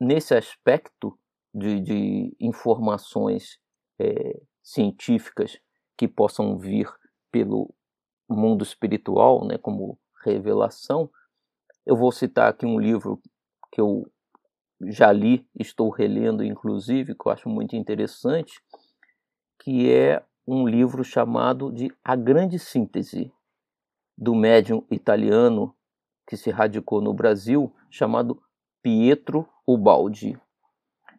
[0.01, 1.19] nesse aspecto
[1.53, 3.59] de, de informações
[3.99, 5.59] é, científicas
[5.97, 6.89] que possam vir
[7.33, 7.75] pelo
[8.29, 11.11] mundo espiritual, né, como revelação,
[11.85, 13.21] eu vou citar aqui um livro
[13.73, 14.07] que eu
[14.85, 18.61] já li, estou relendo inclusive, que eu acho muito interessante,
[19.59, 23.33] que é um livro chamado de A Grande Síntese,
[24.17, 25.75] do médium italiano
[26.29, 28.41] que se radicou no Brasil, chamado
[28.83, 30.39] Pietro Ubaldi.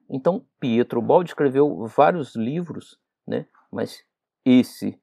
[0.09, 3.47] Então, Pietro Ubaldi escreveu vários livros, né?
[3.71, 4.03] mas
[4.45, 4.99] esse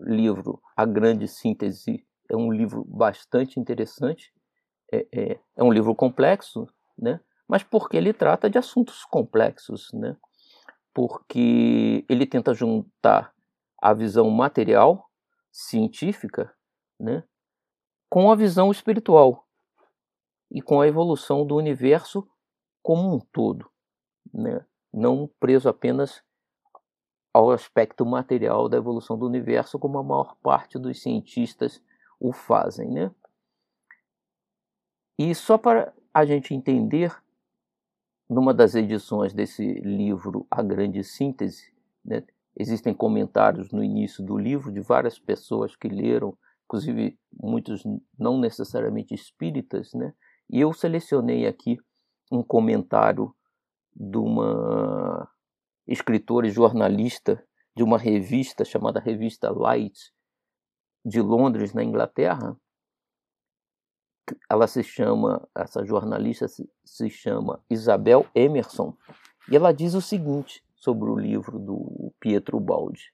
[0.00, 4.32] livro, A Grande Síntese, é um livro bastante interessante.
[4.92, 6.66] É, é, é um livro complexo,
[6.98, 7.20] né?
[7.48, 10.16] mas porque ele trata de assuntos complexos, né?
[10.94, 13.32] porque ele tenta juntar
[13.80, 15.08] a visão material,
[15.50, 16.52] científica,
[16.98, 17.24] né?
[18.08, 19.46] com a visão espiritual
[20.50, 22.28] e com a evolução do universo
[22.82, 23.70] como um todo,
[24.32, 24.64] né?
[24.92, 26.22] não preso apenas
[27.32, 31.82] ao aspecto material da evolução do universo, como a maior parte dos cientistas
[32.18, 32.90] o fazem.
[32.90, 33.10] Né?
[35.18, 37.16] E só para a gente entender,
[38.28, 41.72] numa das edições desse livro, A Grande Síntese,
[42.04, 42.24] né,
[42.56, 47.84] existem comentários no início do livro de várias pessoas que leram, inclusive muitos
[48.18, 50.12] não necessariamente espíritas, né,
[50.48, 51.78] e eu selecionei aqui
[52.30, 53.34] um comentário
[53.94, 55.28] de uma
[55.90, 57.44] escritora e jornalista
[57.76, 60.12] de uma revista chamada Revista Light
[61.04, 62.56] de Londres, na Inglaterra.
[64.48, 68.96] Ela se chama, essa jornalista se, se chama Isabel Emerson,
[69.50, 73.12] e ela diz o seguinte sobre o livro do Pietro Baldi: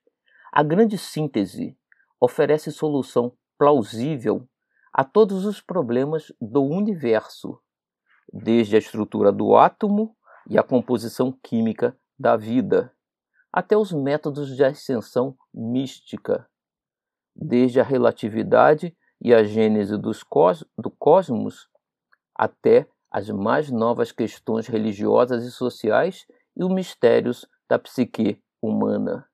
[0.52, 1.78] A grande síntese
[2.20, 4.46] oferece solução plausível
[4.92, 7.58] a todos os problemas do universo,
[8.30, 10.14] desde a estrutura do átomo
[10.50, 12.92] e a composição química da vida,
[13.52, 16.48] até os métodos de ascensão mística,
[17.34, 19.94] desde a relatividade e a gênese
[20.28, 21.68] cos do cosmos
[22.34, 29.28] até as mais novas questões religiosas e sociais e os mistérios da psique humana.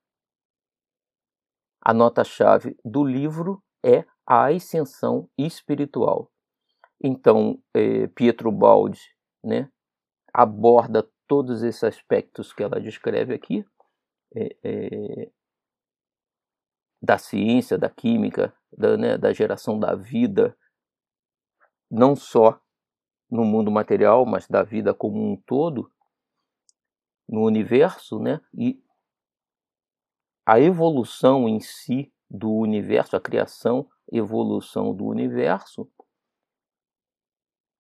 [1.80, 6.30] A nota-chave do livro é à ascensão espiritual.
[7.02, 9.00] Então, eh, Pietro Baldi
[9.42, 9.68] né,
[10.32, 11.02] aborda
[11.32, 13.64] todos esses aspectos que ela descreve aqui,
[14.36, 15.30] é, é,
[17.00, 20.54] da ciência, da química, da, né, da geração da vida,
[21.90, 22.60] não só
[23.30, 25.90] no mundo material, mas da vida como um todo,
[27.26, 28.38] no universo, né?
[28.52, 28.78] E
[30.44, 35.90] a evolução em si do universo, a criação, evolução do universo,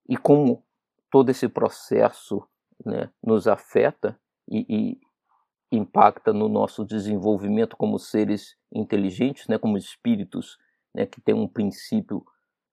[0.08, 0.64] e como
[1.10, 2.48] todo esse processo
[2.84, 4.18] né, nos afeta
[4.48, 5.00] e, e,
[5.76, 10.58] impacta no nosso desenvolvimento como seres inteligentes, né, como espíritos
[10.94, 12.24] né, que têm um princípio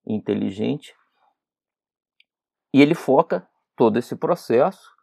[0.06, 0.94] inteligente.
[2.74, 4.94] E ele foca todo esse processo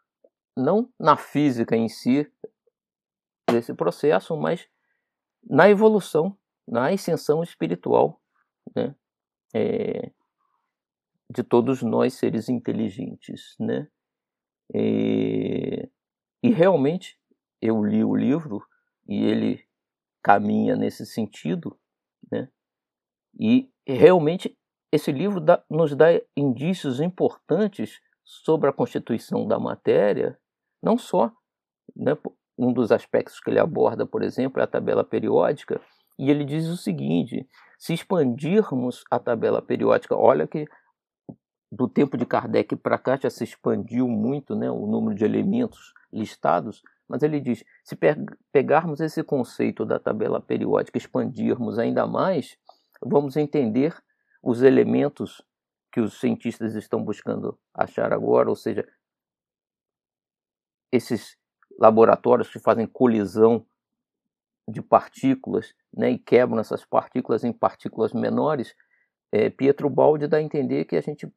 [0.57, 2.31] não na física em si
[3.51, 4.69] desse processo, mas
[5.43, 6.37] na evolução,
[6.67, 8.21] na ascensão espiritual
[8.75, 8.95] né?
[9.55, 10.11] É,
[11.31, 13.57] de todos nós seres inteligentes.
[13.59, 13.89] Né?
[14.75, 15.89] É,
[16.43, 17.19] e realmente
[17.61, 18.63] eu li o livro
[19.09, 19.65] e ele
[20.23, 21.79] caminha nesse sentido,
[22.31, 22.49] né?
[23.39, 24.57] E realmente
[24.91, 26.07] esse livro dá, nos dá
[26.37, 30.39] indícios importantes sobre a constituição da matéria,
[30.83, 31.31] não só,
[31.95, 32.17] né,
[32.59, 35.81] um dos aspectos que ele aborda, por exemplo, é a tabela periódica,
[36.19, 37.47] e ele diz o seguinte:
[37.79, 40.67] se expandirmos a tabela periódica, olha que
[41.71, 45.93] do tempo de Kardec para cá já se expandiu muito né, o número de elementos
[46.13, 47.97] listados, mas ele diz: se
[48.53, 52.57] pegarmos esse conceito da tabela periódica, expandirmos ainda mais,
[53.03, 53.95] vamos entender
[54.43, 55.43] os elementos
[55.93, 58.87] que os cientistas estão buscando achar agora, ou seja,
[60.93, 61.37] esses
[61.79, 63.67] laboratórios que fazem colisão
[64.69, 68.75] de partículas né, e quebram essas partículas em partículas menores,
[69.31, 71.33] é, Pietro Baldi dá a entender que a gente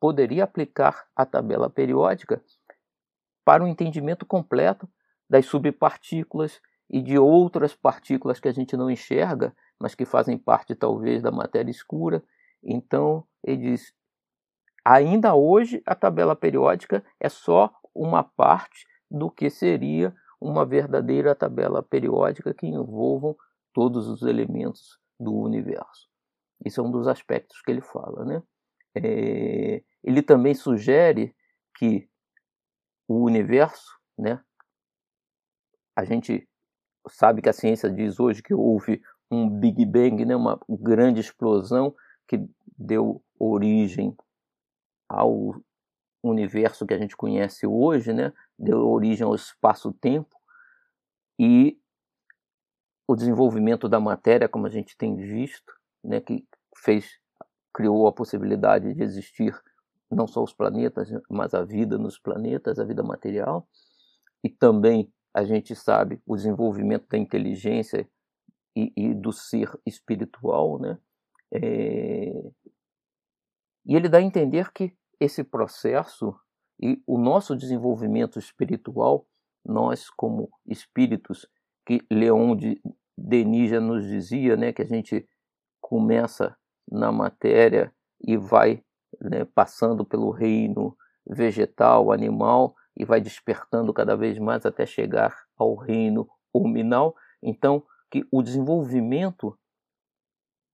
[0.00, 2.42] poderia aplicar a tabela periódica
[3.44, 4.88] para o um entendimento completo
[5.28, 10.74] das subpartículas e de outras partículas que a gente não enxerga, mas que fazem parte
[10.74, 12.24] talvez da matéria escura.
[12.62, 13.94] Então, ele diz:
[14.84, 21.82] ainda hoje a tabela periódica é só uma parte do que seria uma verdadeira tabela
[21.82, 23.36] periódica que envolvam
[23.72, 26.08] todos os elementos do universo.
[26.64, 28.24] Isso é um dos aspectos que ele fala.
[28.24, 28.42] Né?
[28.94, 31.34] É, ele também sugere
[31.76, 32.08] que
[33.08, 34.42] o universo, né,
[35.96, 36.48] a gente
[37.08, 41.94] sabe que a ciência diz hoje que houve um Big Bang, né, uma grande explosão
[42.26, 44.16] que deu origem
[45.08, 45.54] ao
[46.22, 50.36] universo que a gente conhece hoje, né, deu origem ao espaço-tempo
[51.38, 51.80] e
[53.08, 55.72] o desenvolvimento da matéria, como a gente tem visto,
[56.04, 56.46] né, que
[56.76, 57.18] fez
[57.72, 59.58] criou a possibilidade de existir
[60.10, 63.68] não só os planetas, mas a vida nos planetas, a vida material,
[64.42, 68.08] e também a gente sabe o desenvolvimento da inteligência
[68.76, 70.98] e, e do ser espiritual, né?
[71.52, 72.32] É...
[73.86, 76.34] E ele dá a entender que esse processo
[76.82, 79.26] e o nosso desenvolvimento espiritual,
[79.64, 81.46] nós como espíritos,
[81.86, 82.80] que Leon de
[83.16, 85.28] Denis já nos dizia, né, que a gente
[85.80, 86.56] começa
[86.90, 87.94] na matéria
[88.26, 88.82] e vai
[89.20, 90.96] né, passando pelo reino
[91.26, 97.14] vegetal, animal, e vai despertando cada vez mais até chegar ao reino horminal.
[97.42, 99.56] Então, que o desenvolvimento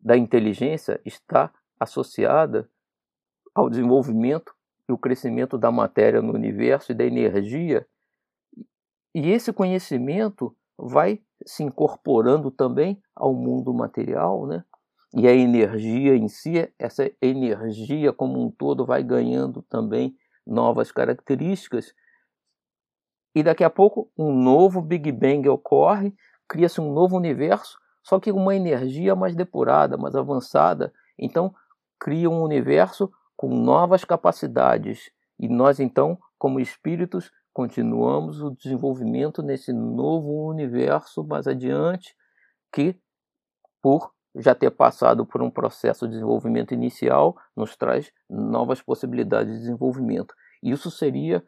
[0.00, 2.70] da inteligência está associada
[3.54, 4.54] ao desenvolvimento
[4.88, 7.86] e o crescimento da matéria no universo e da energia.
[9.14, 14.64] E esse conhecimento vai se incorporando também ao mundo material, né?
[15.14, 21.94] E a energia em si, essa energia como um todo vai ganhando também novas características.
[23.34, 26.14] E daqui a pouco um novo Big Bang ocorre,
[26.48, 30.92] cria-se um novo universo, só que uma energia mais depurada, mais avançada.
[31.18, 31.54] Então,
[31.98, 35.10] cria um universo com novas capacidades.
[35.38, 42.14] E nós, então, como espíritos, continuamos o desenvolvimento nesse novo universo mais adiante,
[42.72, 42.98] que,
[43.82, 49.60] por já ter passado por um processo de desenvolvimento inicial nos traz novas possibilidades de
[49.60, 50.34] desenvolvimento.
[50.62, 51.44] Isso seria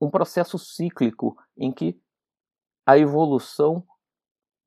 [0.00, 1.98] um processo cíclico em que
[2.86, 3.84] a evolução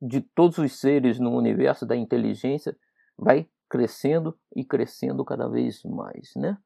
[0.02, 2.76] de todos os seres no universo da inteligência
[3.18, 6.58] vai crescendo e crescendo cada vez mais, né?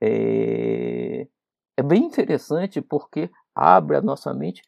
[0.00, 1.26] É,
[1.76, 4.62] é bem interessante porque abre a nossa mente,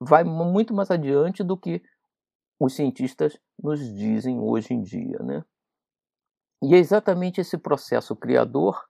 [0.00, 1.82] vai muito mais adiante do que
[2.64, 5.18] os cientistas nos dizem hoje em dia.
[5.18, 5.44] Né?
[6.62, 8.80] E é exatamente esse processo criador,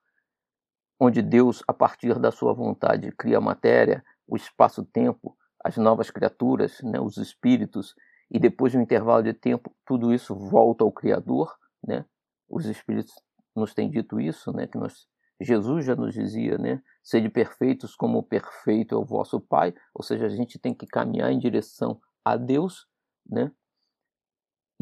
[1.00, 6.80] onde Deus, a partir da sua vontade, cria a matéria, o espaço-tempo, as novas criaturas,
[6.82, 7.94] né, os espíritos,
[8.30, 11.56] e depois de um intervalo de tempo, tudo isso volta ao Criador.
[11.82, 12.04] Né?
[12.48, 13.14] Os espíritos
[13.56, 15.06] nos têm dito isso, né, que nós,
[15.40, 20.26] Jesus já nos dizia, né, sede perfeitos como perfeito é o vosso Pai, ou seja,
[20.26, 22.86] a gente tem que caminhar em direção a Deus,
[23.26, 23.50] né?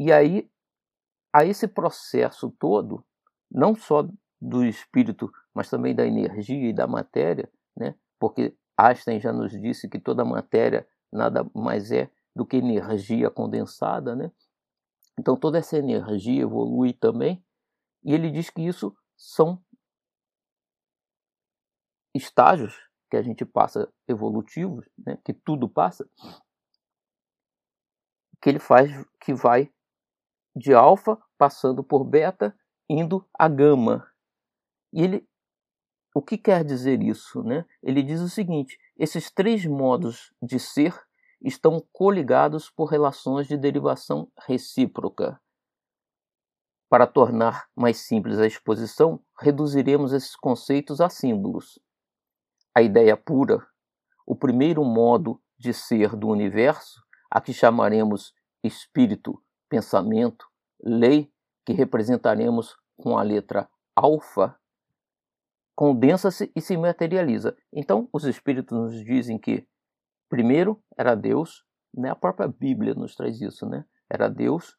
[0.03, 0.49] E aí
[1.31, 3.05] a esse processo todo,
[3.51, 4.09] não só
[4.41, 7.47] do espírito, mas também da energia e da matéria,
[7.77, 7.93] né?
[8.19, 14.15] Porque Einstein já nos disse que toda matéria nada mais é do que energia condensada,
[14.15, 14.31] né?
[15.19, 17.45] Então toda essa energia evolui também,
[18.03, 19.63] e ele diz que isso são
[22.15, 22.75] estágios
[23.07, 25.19] que a gente passa evolutivos, né?
[25.23, 26.09] Que tudo passa,
[28.41, 28.89] que ele faz
[29.19, 29.71] que vai
[30.55, 32.55] de alfa, passando por beta,
[32.89, 34.07] indo a gama.
[34.93, 35.27] E ele,
[36.13, 37.43] o que quer dizer isso?
[37.43, 37.65] Né?
[37.81, 40.99] Ele diz o seguinte: esses três modos de ser
[41.41, 45.41] estão coligados por relações de derivação recíproca.
[46.89, 51.79] Para tornar mais simples a exposição, reduziremos esses conceitos a símbolos.
[52.75, 53.65] A ideia pura,
[54.25, 58.33] o primeiro modo de ser do universo, a que chamaremos
[58.63, 59.41] espírito
[59.71, 60.45] pensamento,
[60.83, 61.31] lei,
[61.65, 64.59] que representaremos com a letra alfa,
[65.73, 67.55] condensa-se e se materializa.
[67.71, 69.65] Então, os espíritos nos dizem que
[70.29, 71.63] primeiro era Deus,
[71.95, 72.09] né?
[72.09, 73.85] a própria Bíblia nos traz isso, né?
[74.09, 74.75] Era Deus,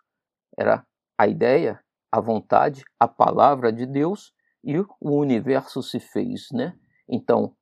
[0.59, 0.87] era
[1.17, 6.79] a ideia, a vontade, a palavra de Deus e o universo se fez, né?
[7.09, 7.57] Então,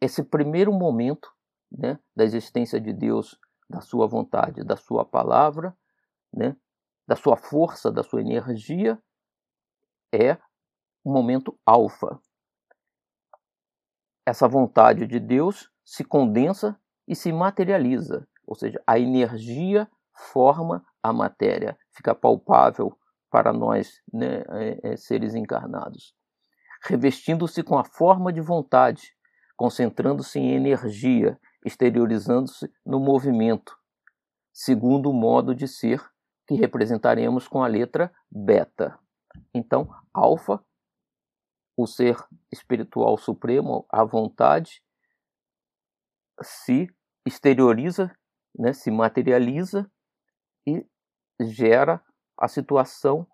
[0.00, 1.32] esse primeiro momento,
[1.70, 3.38] né, da existência de Deus,
[3.70, 5.76] da sua vontade, da sua palavra,
[6.32, 6.56] né,
[7.06, 8.98] da sua força, da sua energia,
[10.12, 10.38] é
[11.04, 12.20] o momento alfa.
[14.24, 16.78] Essa vontade de Deus se condensa
[17.08, 22.96] e se materializa, ou seja, a energia forma a matéria, fica palpável
[23.30, 26.14] para nós, né, é, é, seres encarnados,
[26.84, 29.16] revestindo-se com a forma de vontade,
[29.56, 33.76] concentrando-se em energia, exteriorizando-se no movimento,
[34.52, 36.11] segundo o modo de ser
[36.52, 38.98] que representaremos com a letra beta.
[39.54, 40.62] Então, alfa,
[41.76, 42.16] o ser
[42.52, 44.82] espiritual supremo, a vontade,
[46.42, 46.94] se
[47.24, 48.14] exterioriza,
[48.58, 49.90] né, se materializa
[50.66, 50.86] e
[51.40, 52.04] gera
[52.36, 53.26] a situação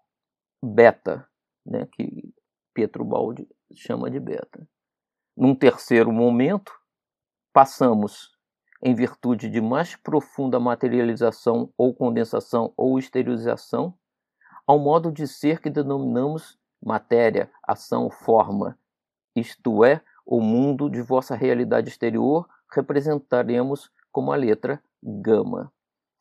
[0.62, 1.29] beta,
[1.66, 2.33] né, que
[2.73, 4.69] Pietro Baldi chama de beta.
[5.37, 6.73] Num terceiro momento,
[7.53, 8.38] passamos
[8.83, 13.95] em virtude de mais profunda materialização ou condensação ou exteriorização,
[14.66, 18.79] ao modo de ser que denominamos matéria, ação, forma,
[19.35, 25.72] isto é, o mundo de vossa realidade exterior, representaremos como a letra gama.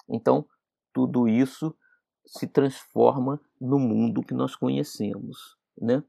[0.09, 0.45] Então,
[0.93, 1.75] tudo isso
[2.25, 5.57] se transforma no mundo que nós conhecemos.
[5.79, 6.03] Né?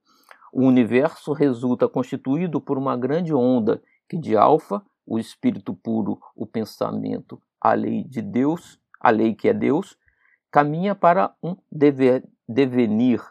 [0.52, 6.46] O universo resulta constituído por uma grande onda que de alfa o espírito puro, o
[6.46, 9.98] pensamento, a lei de Deus, a lei que é Deus,
[10.50, 13.22] caminha para um dever, devenir,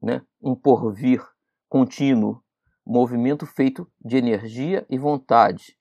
[0.00, 0.22] né?
[0.40, 1.26] um porvir
[1.70, 2.44] contínuo,
[2.84, 5.78] movimento feito de energia e vontade,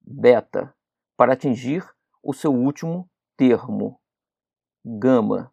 [0.00, 0.74] beta,
[1.16, 1.88] para atingir
[2.20, 4.00] o seu último termo,
[4.84, 5.52] gama,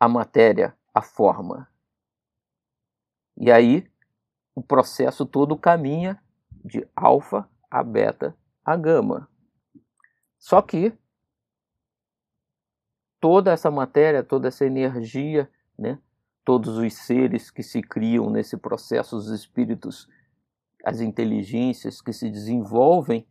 [0.00, 1.68] a matéria, a forma.
[3.36, 3.88] E aí
[4.54, 6.22] o processo todo caminha
[6.64, 9.26] de alfa a beta, a gama.
[10.38, 10.92] Só que
[13.18, 15.98] toda essa matéria, toda essa energia, né,
[16.44, 20.06] todos os seres que se criam nesse processo, os espíritos,
[20.84, 23.26] as inteligências que se desenvolvem,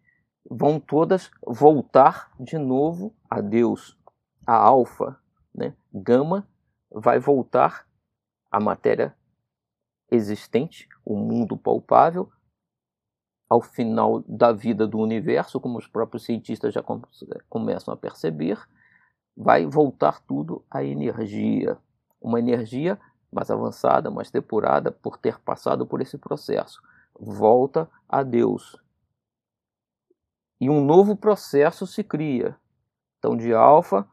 [0.50, 3.96] vão todas voltar de novo a Deus,
[4.48, 5.20] a alfa,
[5.54, 5.76] né?
[5.94, 6.48] Gama
[6.90, 7.88] vai voltar
[8.50, 9.16] à matéria
[10.10, 12.32] existente, o mundo palpável,
[13.52, 16.82] ao final da vida do universo, como os próprios cientistas já
[17.50, 18.58] começam a perceber,
[19.36, 21.78] vai voltar tudo à energia.
[22.22, 22.98] Uma energia
[23.30, 26.82] mais avançada, mais depurada, por ter passado por esse processo.
[27.20, 28.78] Volta a Deus.
[30.62, 32.56] E um novo processo se cria.
[33.20, 34.08] Então, de alfa,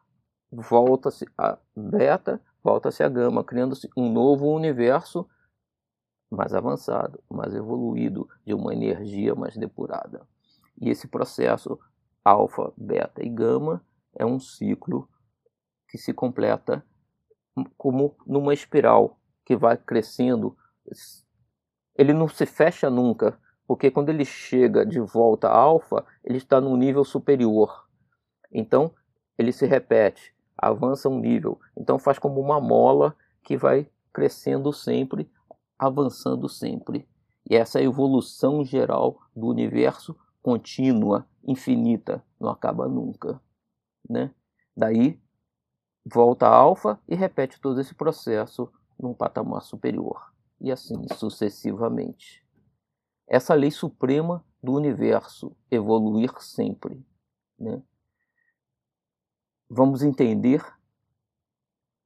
[0.51, 5.29] volta-se a beta, volta-se a gama, criando-se um novo universo
[6.31, 10.27] mais avançado, mais evoluído, de uma energia mais depurada.
[10.81, 11.79] E esse processo
[12.25, 15.09] alfa, beta e gama é um ciclo
[15.89, 16.85] que se completa
[17.77, 20.57] como numa espiral que vai crescendo.
[21.97, 26.61] Ele não se fecha nunca, porque quando ele chega de volta a alfa, ele está
[26.61, 27.89] num nível superior.
[28.53, 28.95] Então,
[29.37, 31.61] ele se repete, avança um nível.
[31.77, 35.31] Então, faz como uma mola que vai crescendo sempre,
[35.79, 37.09] avançando sempre.
[37.49, 43.41] E essa evolução geral do universo contínua, infinita, não acaba nunca.
[44.09, 44.35] Né?
[44.77, 45.21] Daí
[46.05, 50.33] volta a alfa e repete todo esse processo num patamar superior.
[50.61, 52.45] E assim sucessivamente.
[53.27, 57.01] Essa lei suprema do universo, evoluir sempre.
[57.59, 57.83] Né?
[59.69, 60.65] Vamos entender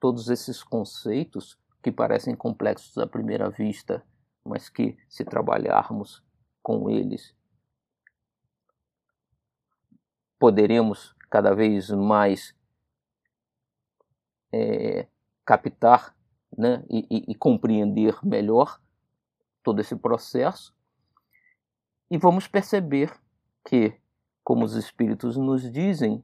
[0.01, 4.05] todos esses conceitos que parecem complexos à primeira vista,
[4.45, 6.23] mas que, se trabalharmos
[6.63, 7.35] com eles,
[10.39, 12.55] poderemos cada vez mais
[14.53, 15.09] é,
[15.45, 16.17] captar
[16.57, 18.81] né, e, e, e compreender melhor
[19.63, 20.75] todo esse processo.
[22.11, 23.13] E vamos perceber
[23.65, 23.99] que,
[24.45, 26.23] como os espíritos nos dizem,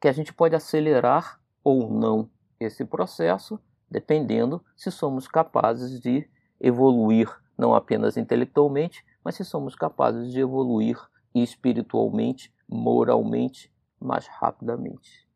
[0.00, 3.60] que a gente pode acelerar ou não esse processo,
[3.92, 6.28] dependendo se somos capazes de
[6.60, 10.98] evoluir não apenas intelectualmente, mas se somos capazes de evoluir
[11.34, 13.70] espiritualmente, moralmente,
[14.00, 15.30] mais rapidamente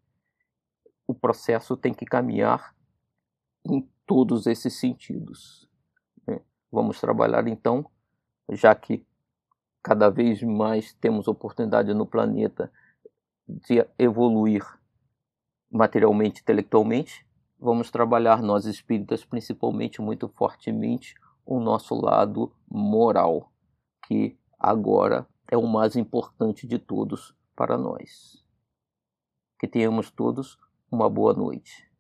[1.07, 2.75] o processo tem que caminhar
[3.65, 5.69] em todos esses sentidos.
[6.27, 6.41] Né?
[6.71, 7.89] Vamos trabalhar então,
[8.51, 9.07] já que
[9.83, 12.73] cada vez mais temos oportunidade no planeta
[13.47, 14.65] de evoluir
[15.71, 17.26] materialmente, intelectualmente,
[17.59, 23.53] vamos trabalhar nós espíritas principalmente muito fortemente o nosso lado moral,
[24.07, 28.45] que agora é o mais importante de todos para nós.
[29.59, 30.59] Que tenhamos todos
[30.91, 31.91] uma boa noite.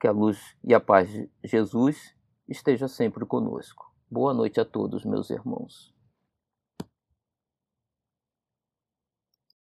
[0.00, 2.14] Que a luz e a paz de Jesus
[2.48, 3.94] esteja sempre conosco.
[4.10, 5.95] Boa noite a todos, meus irmãos.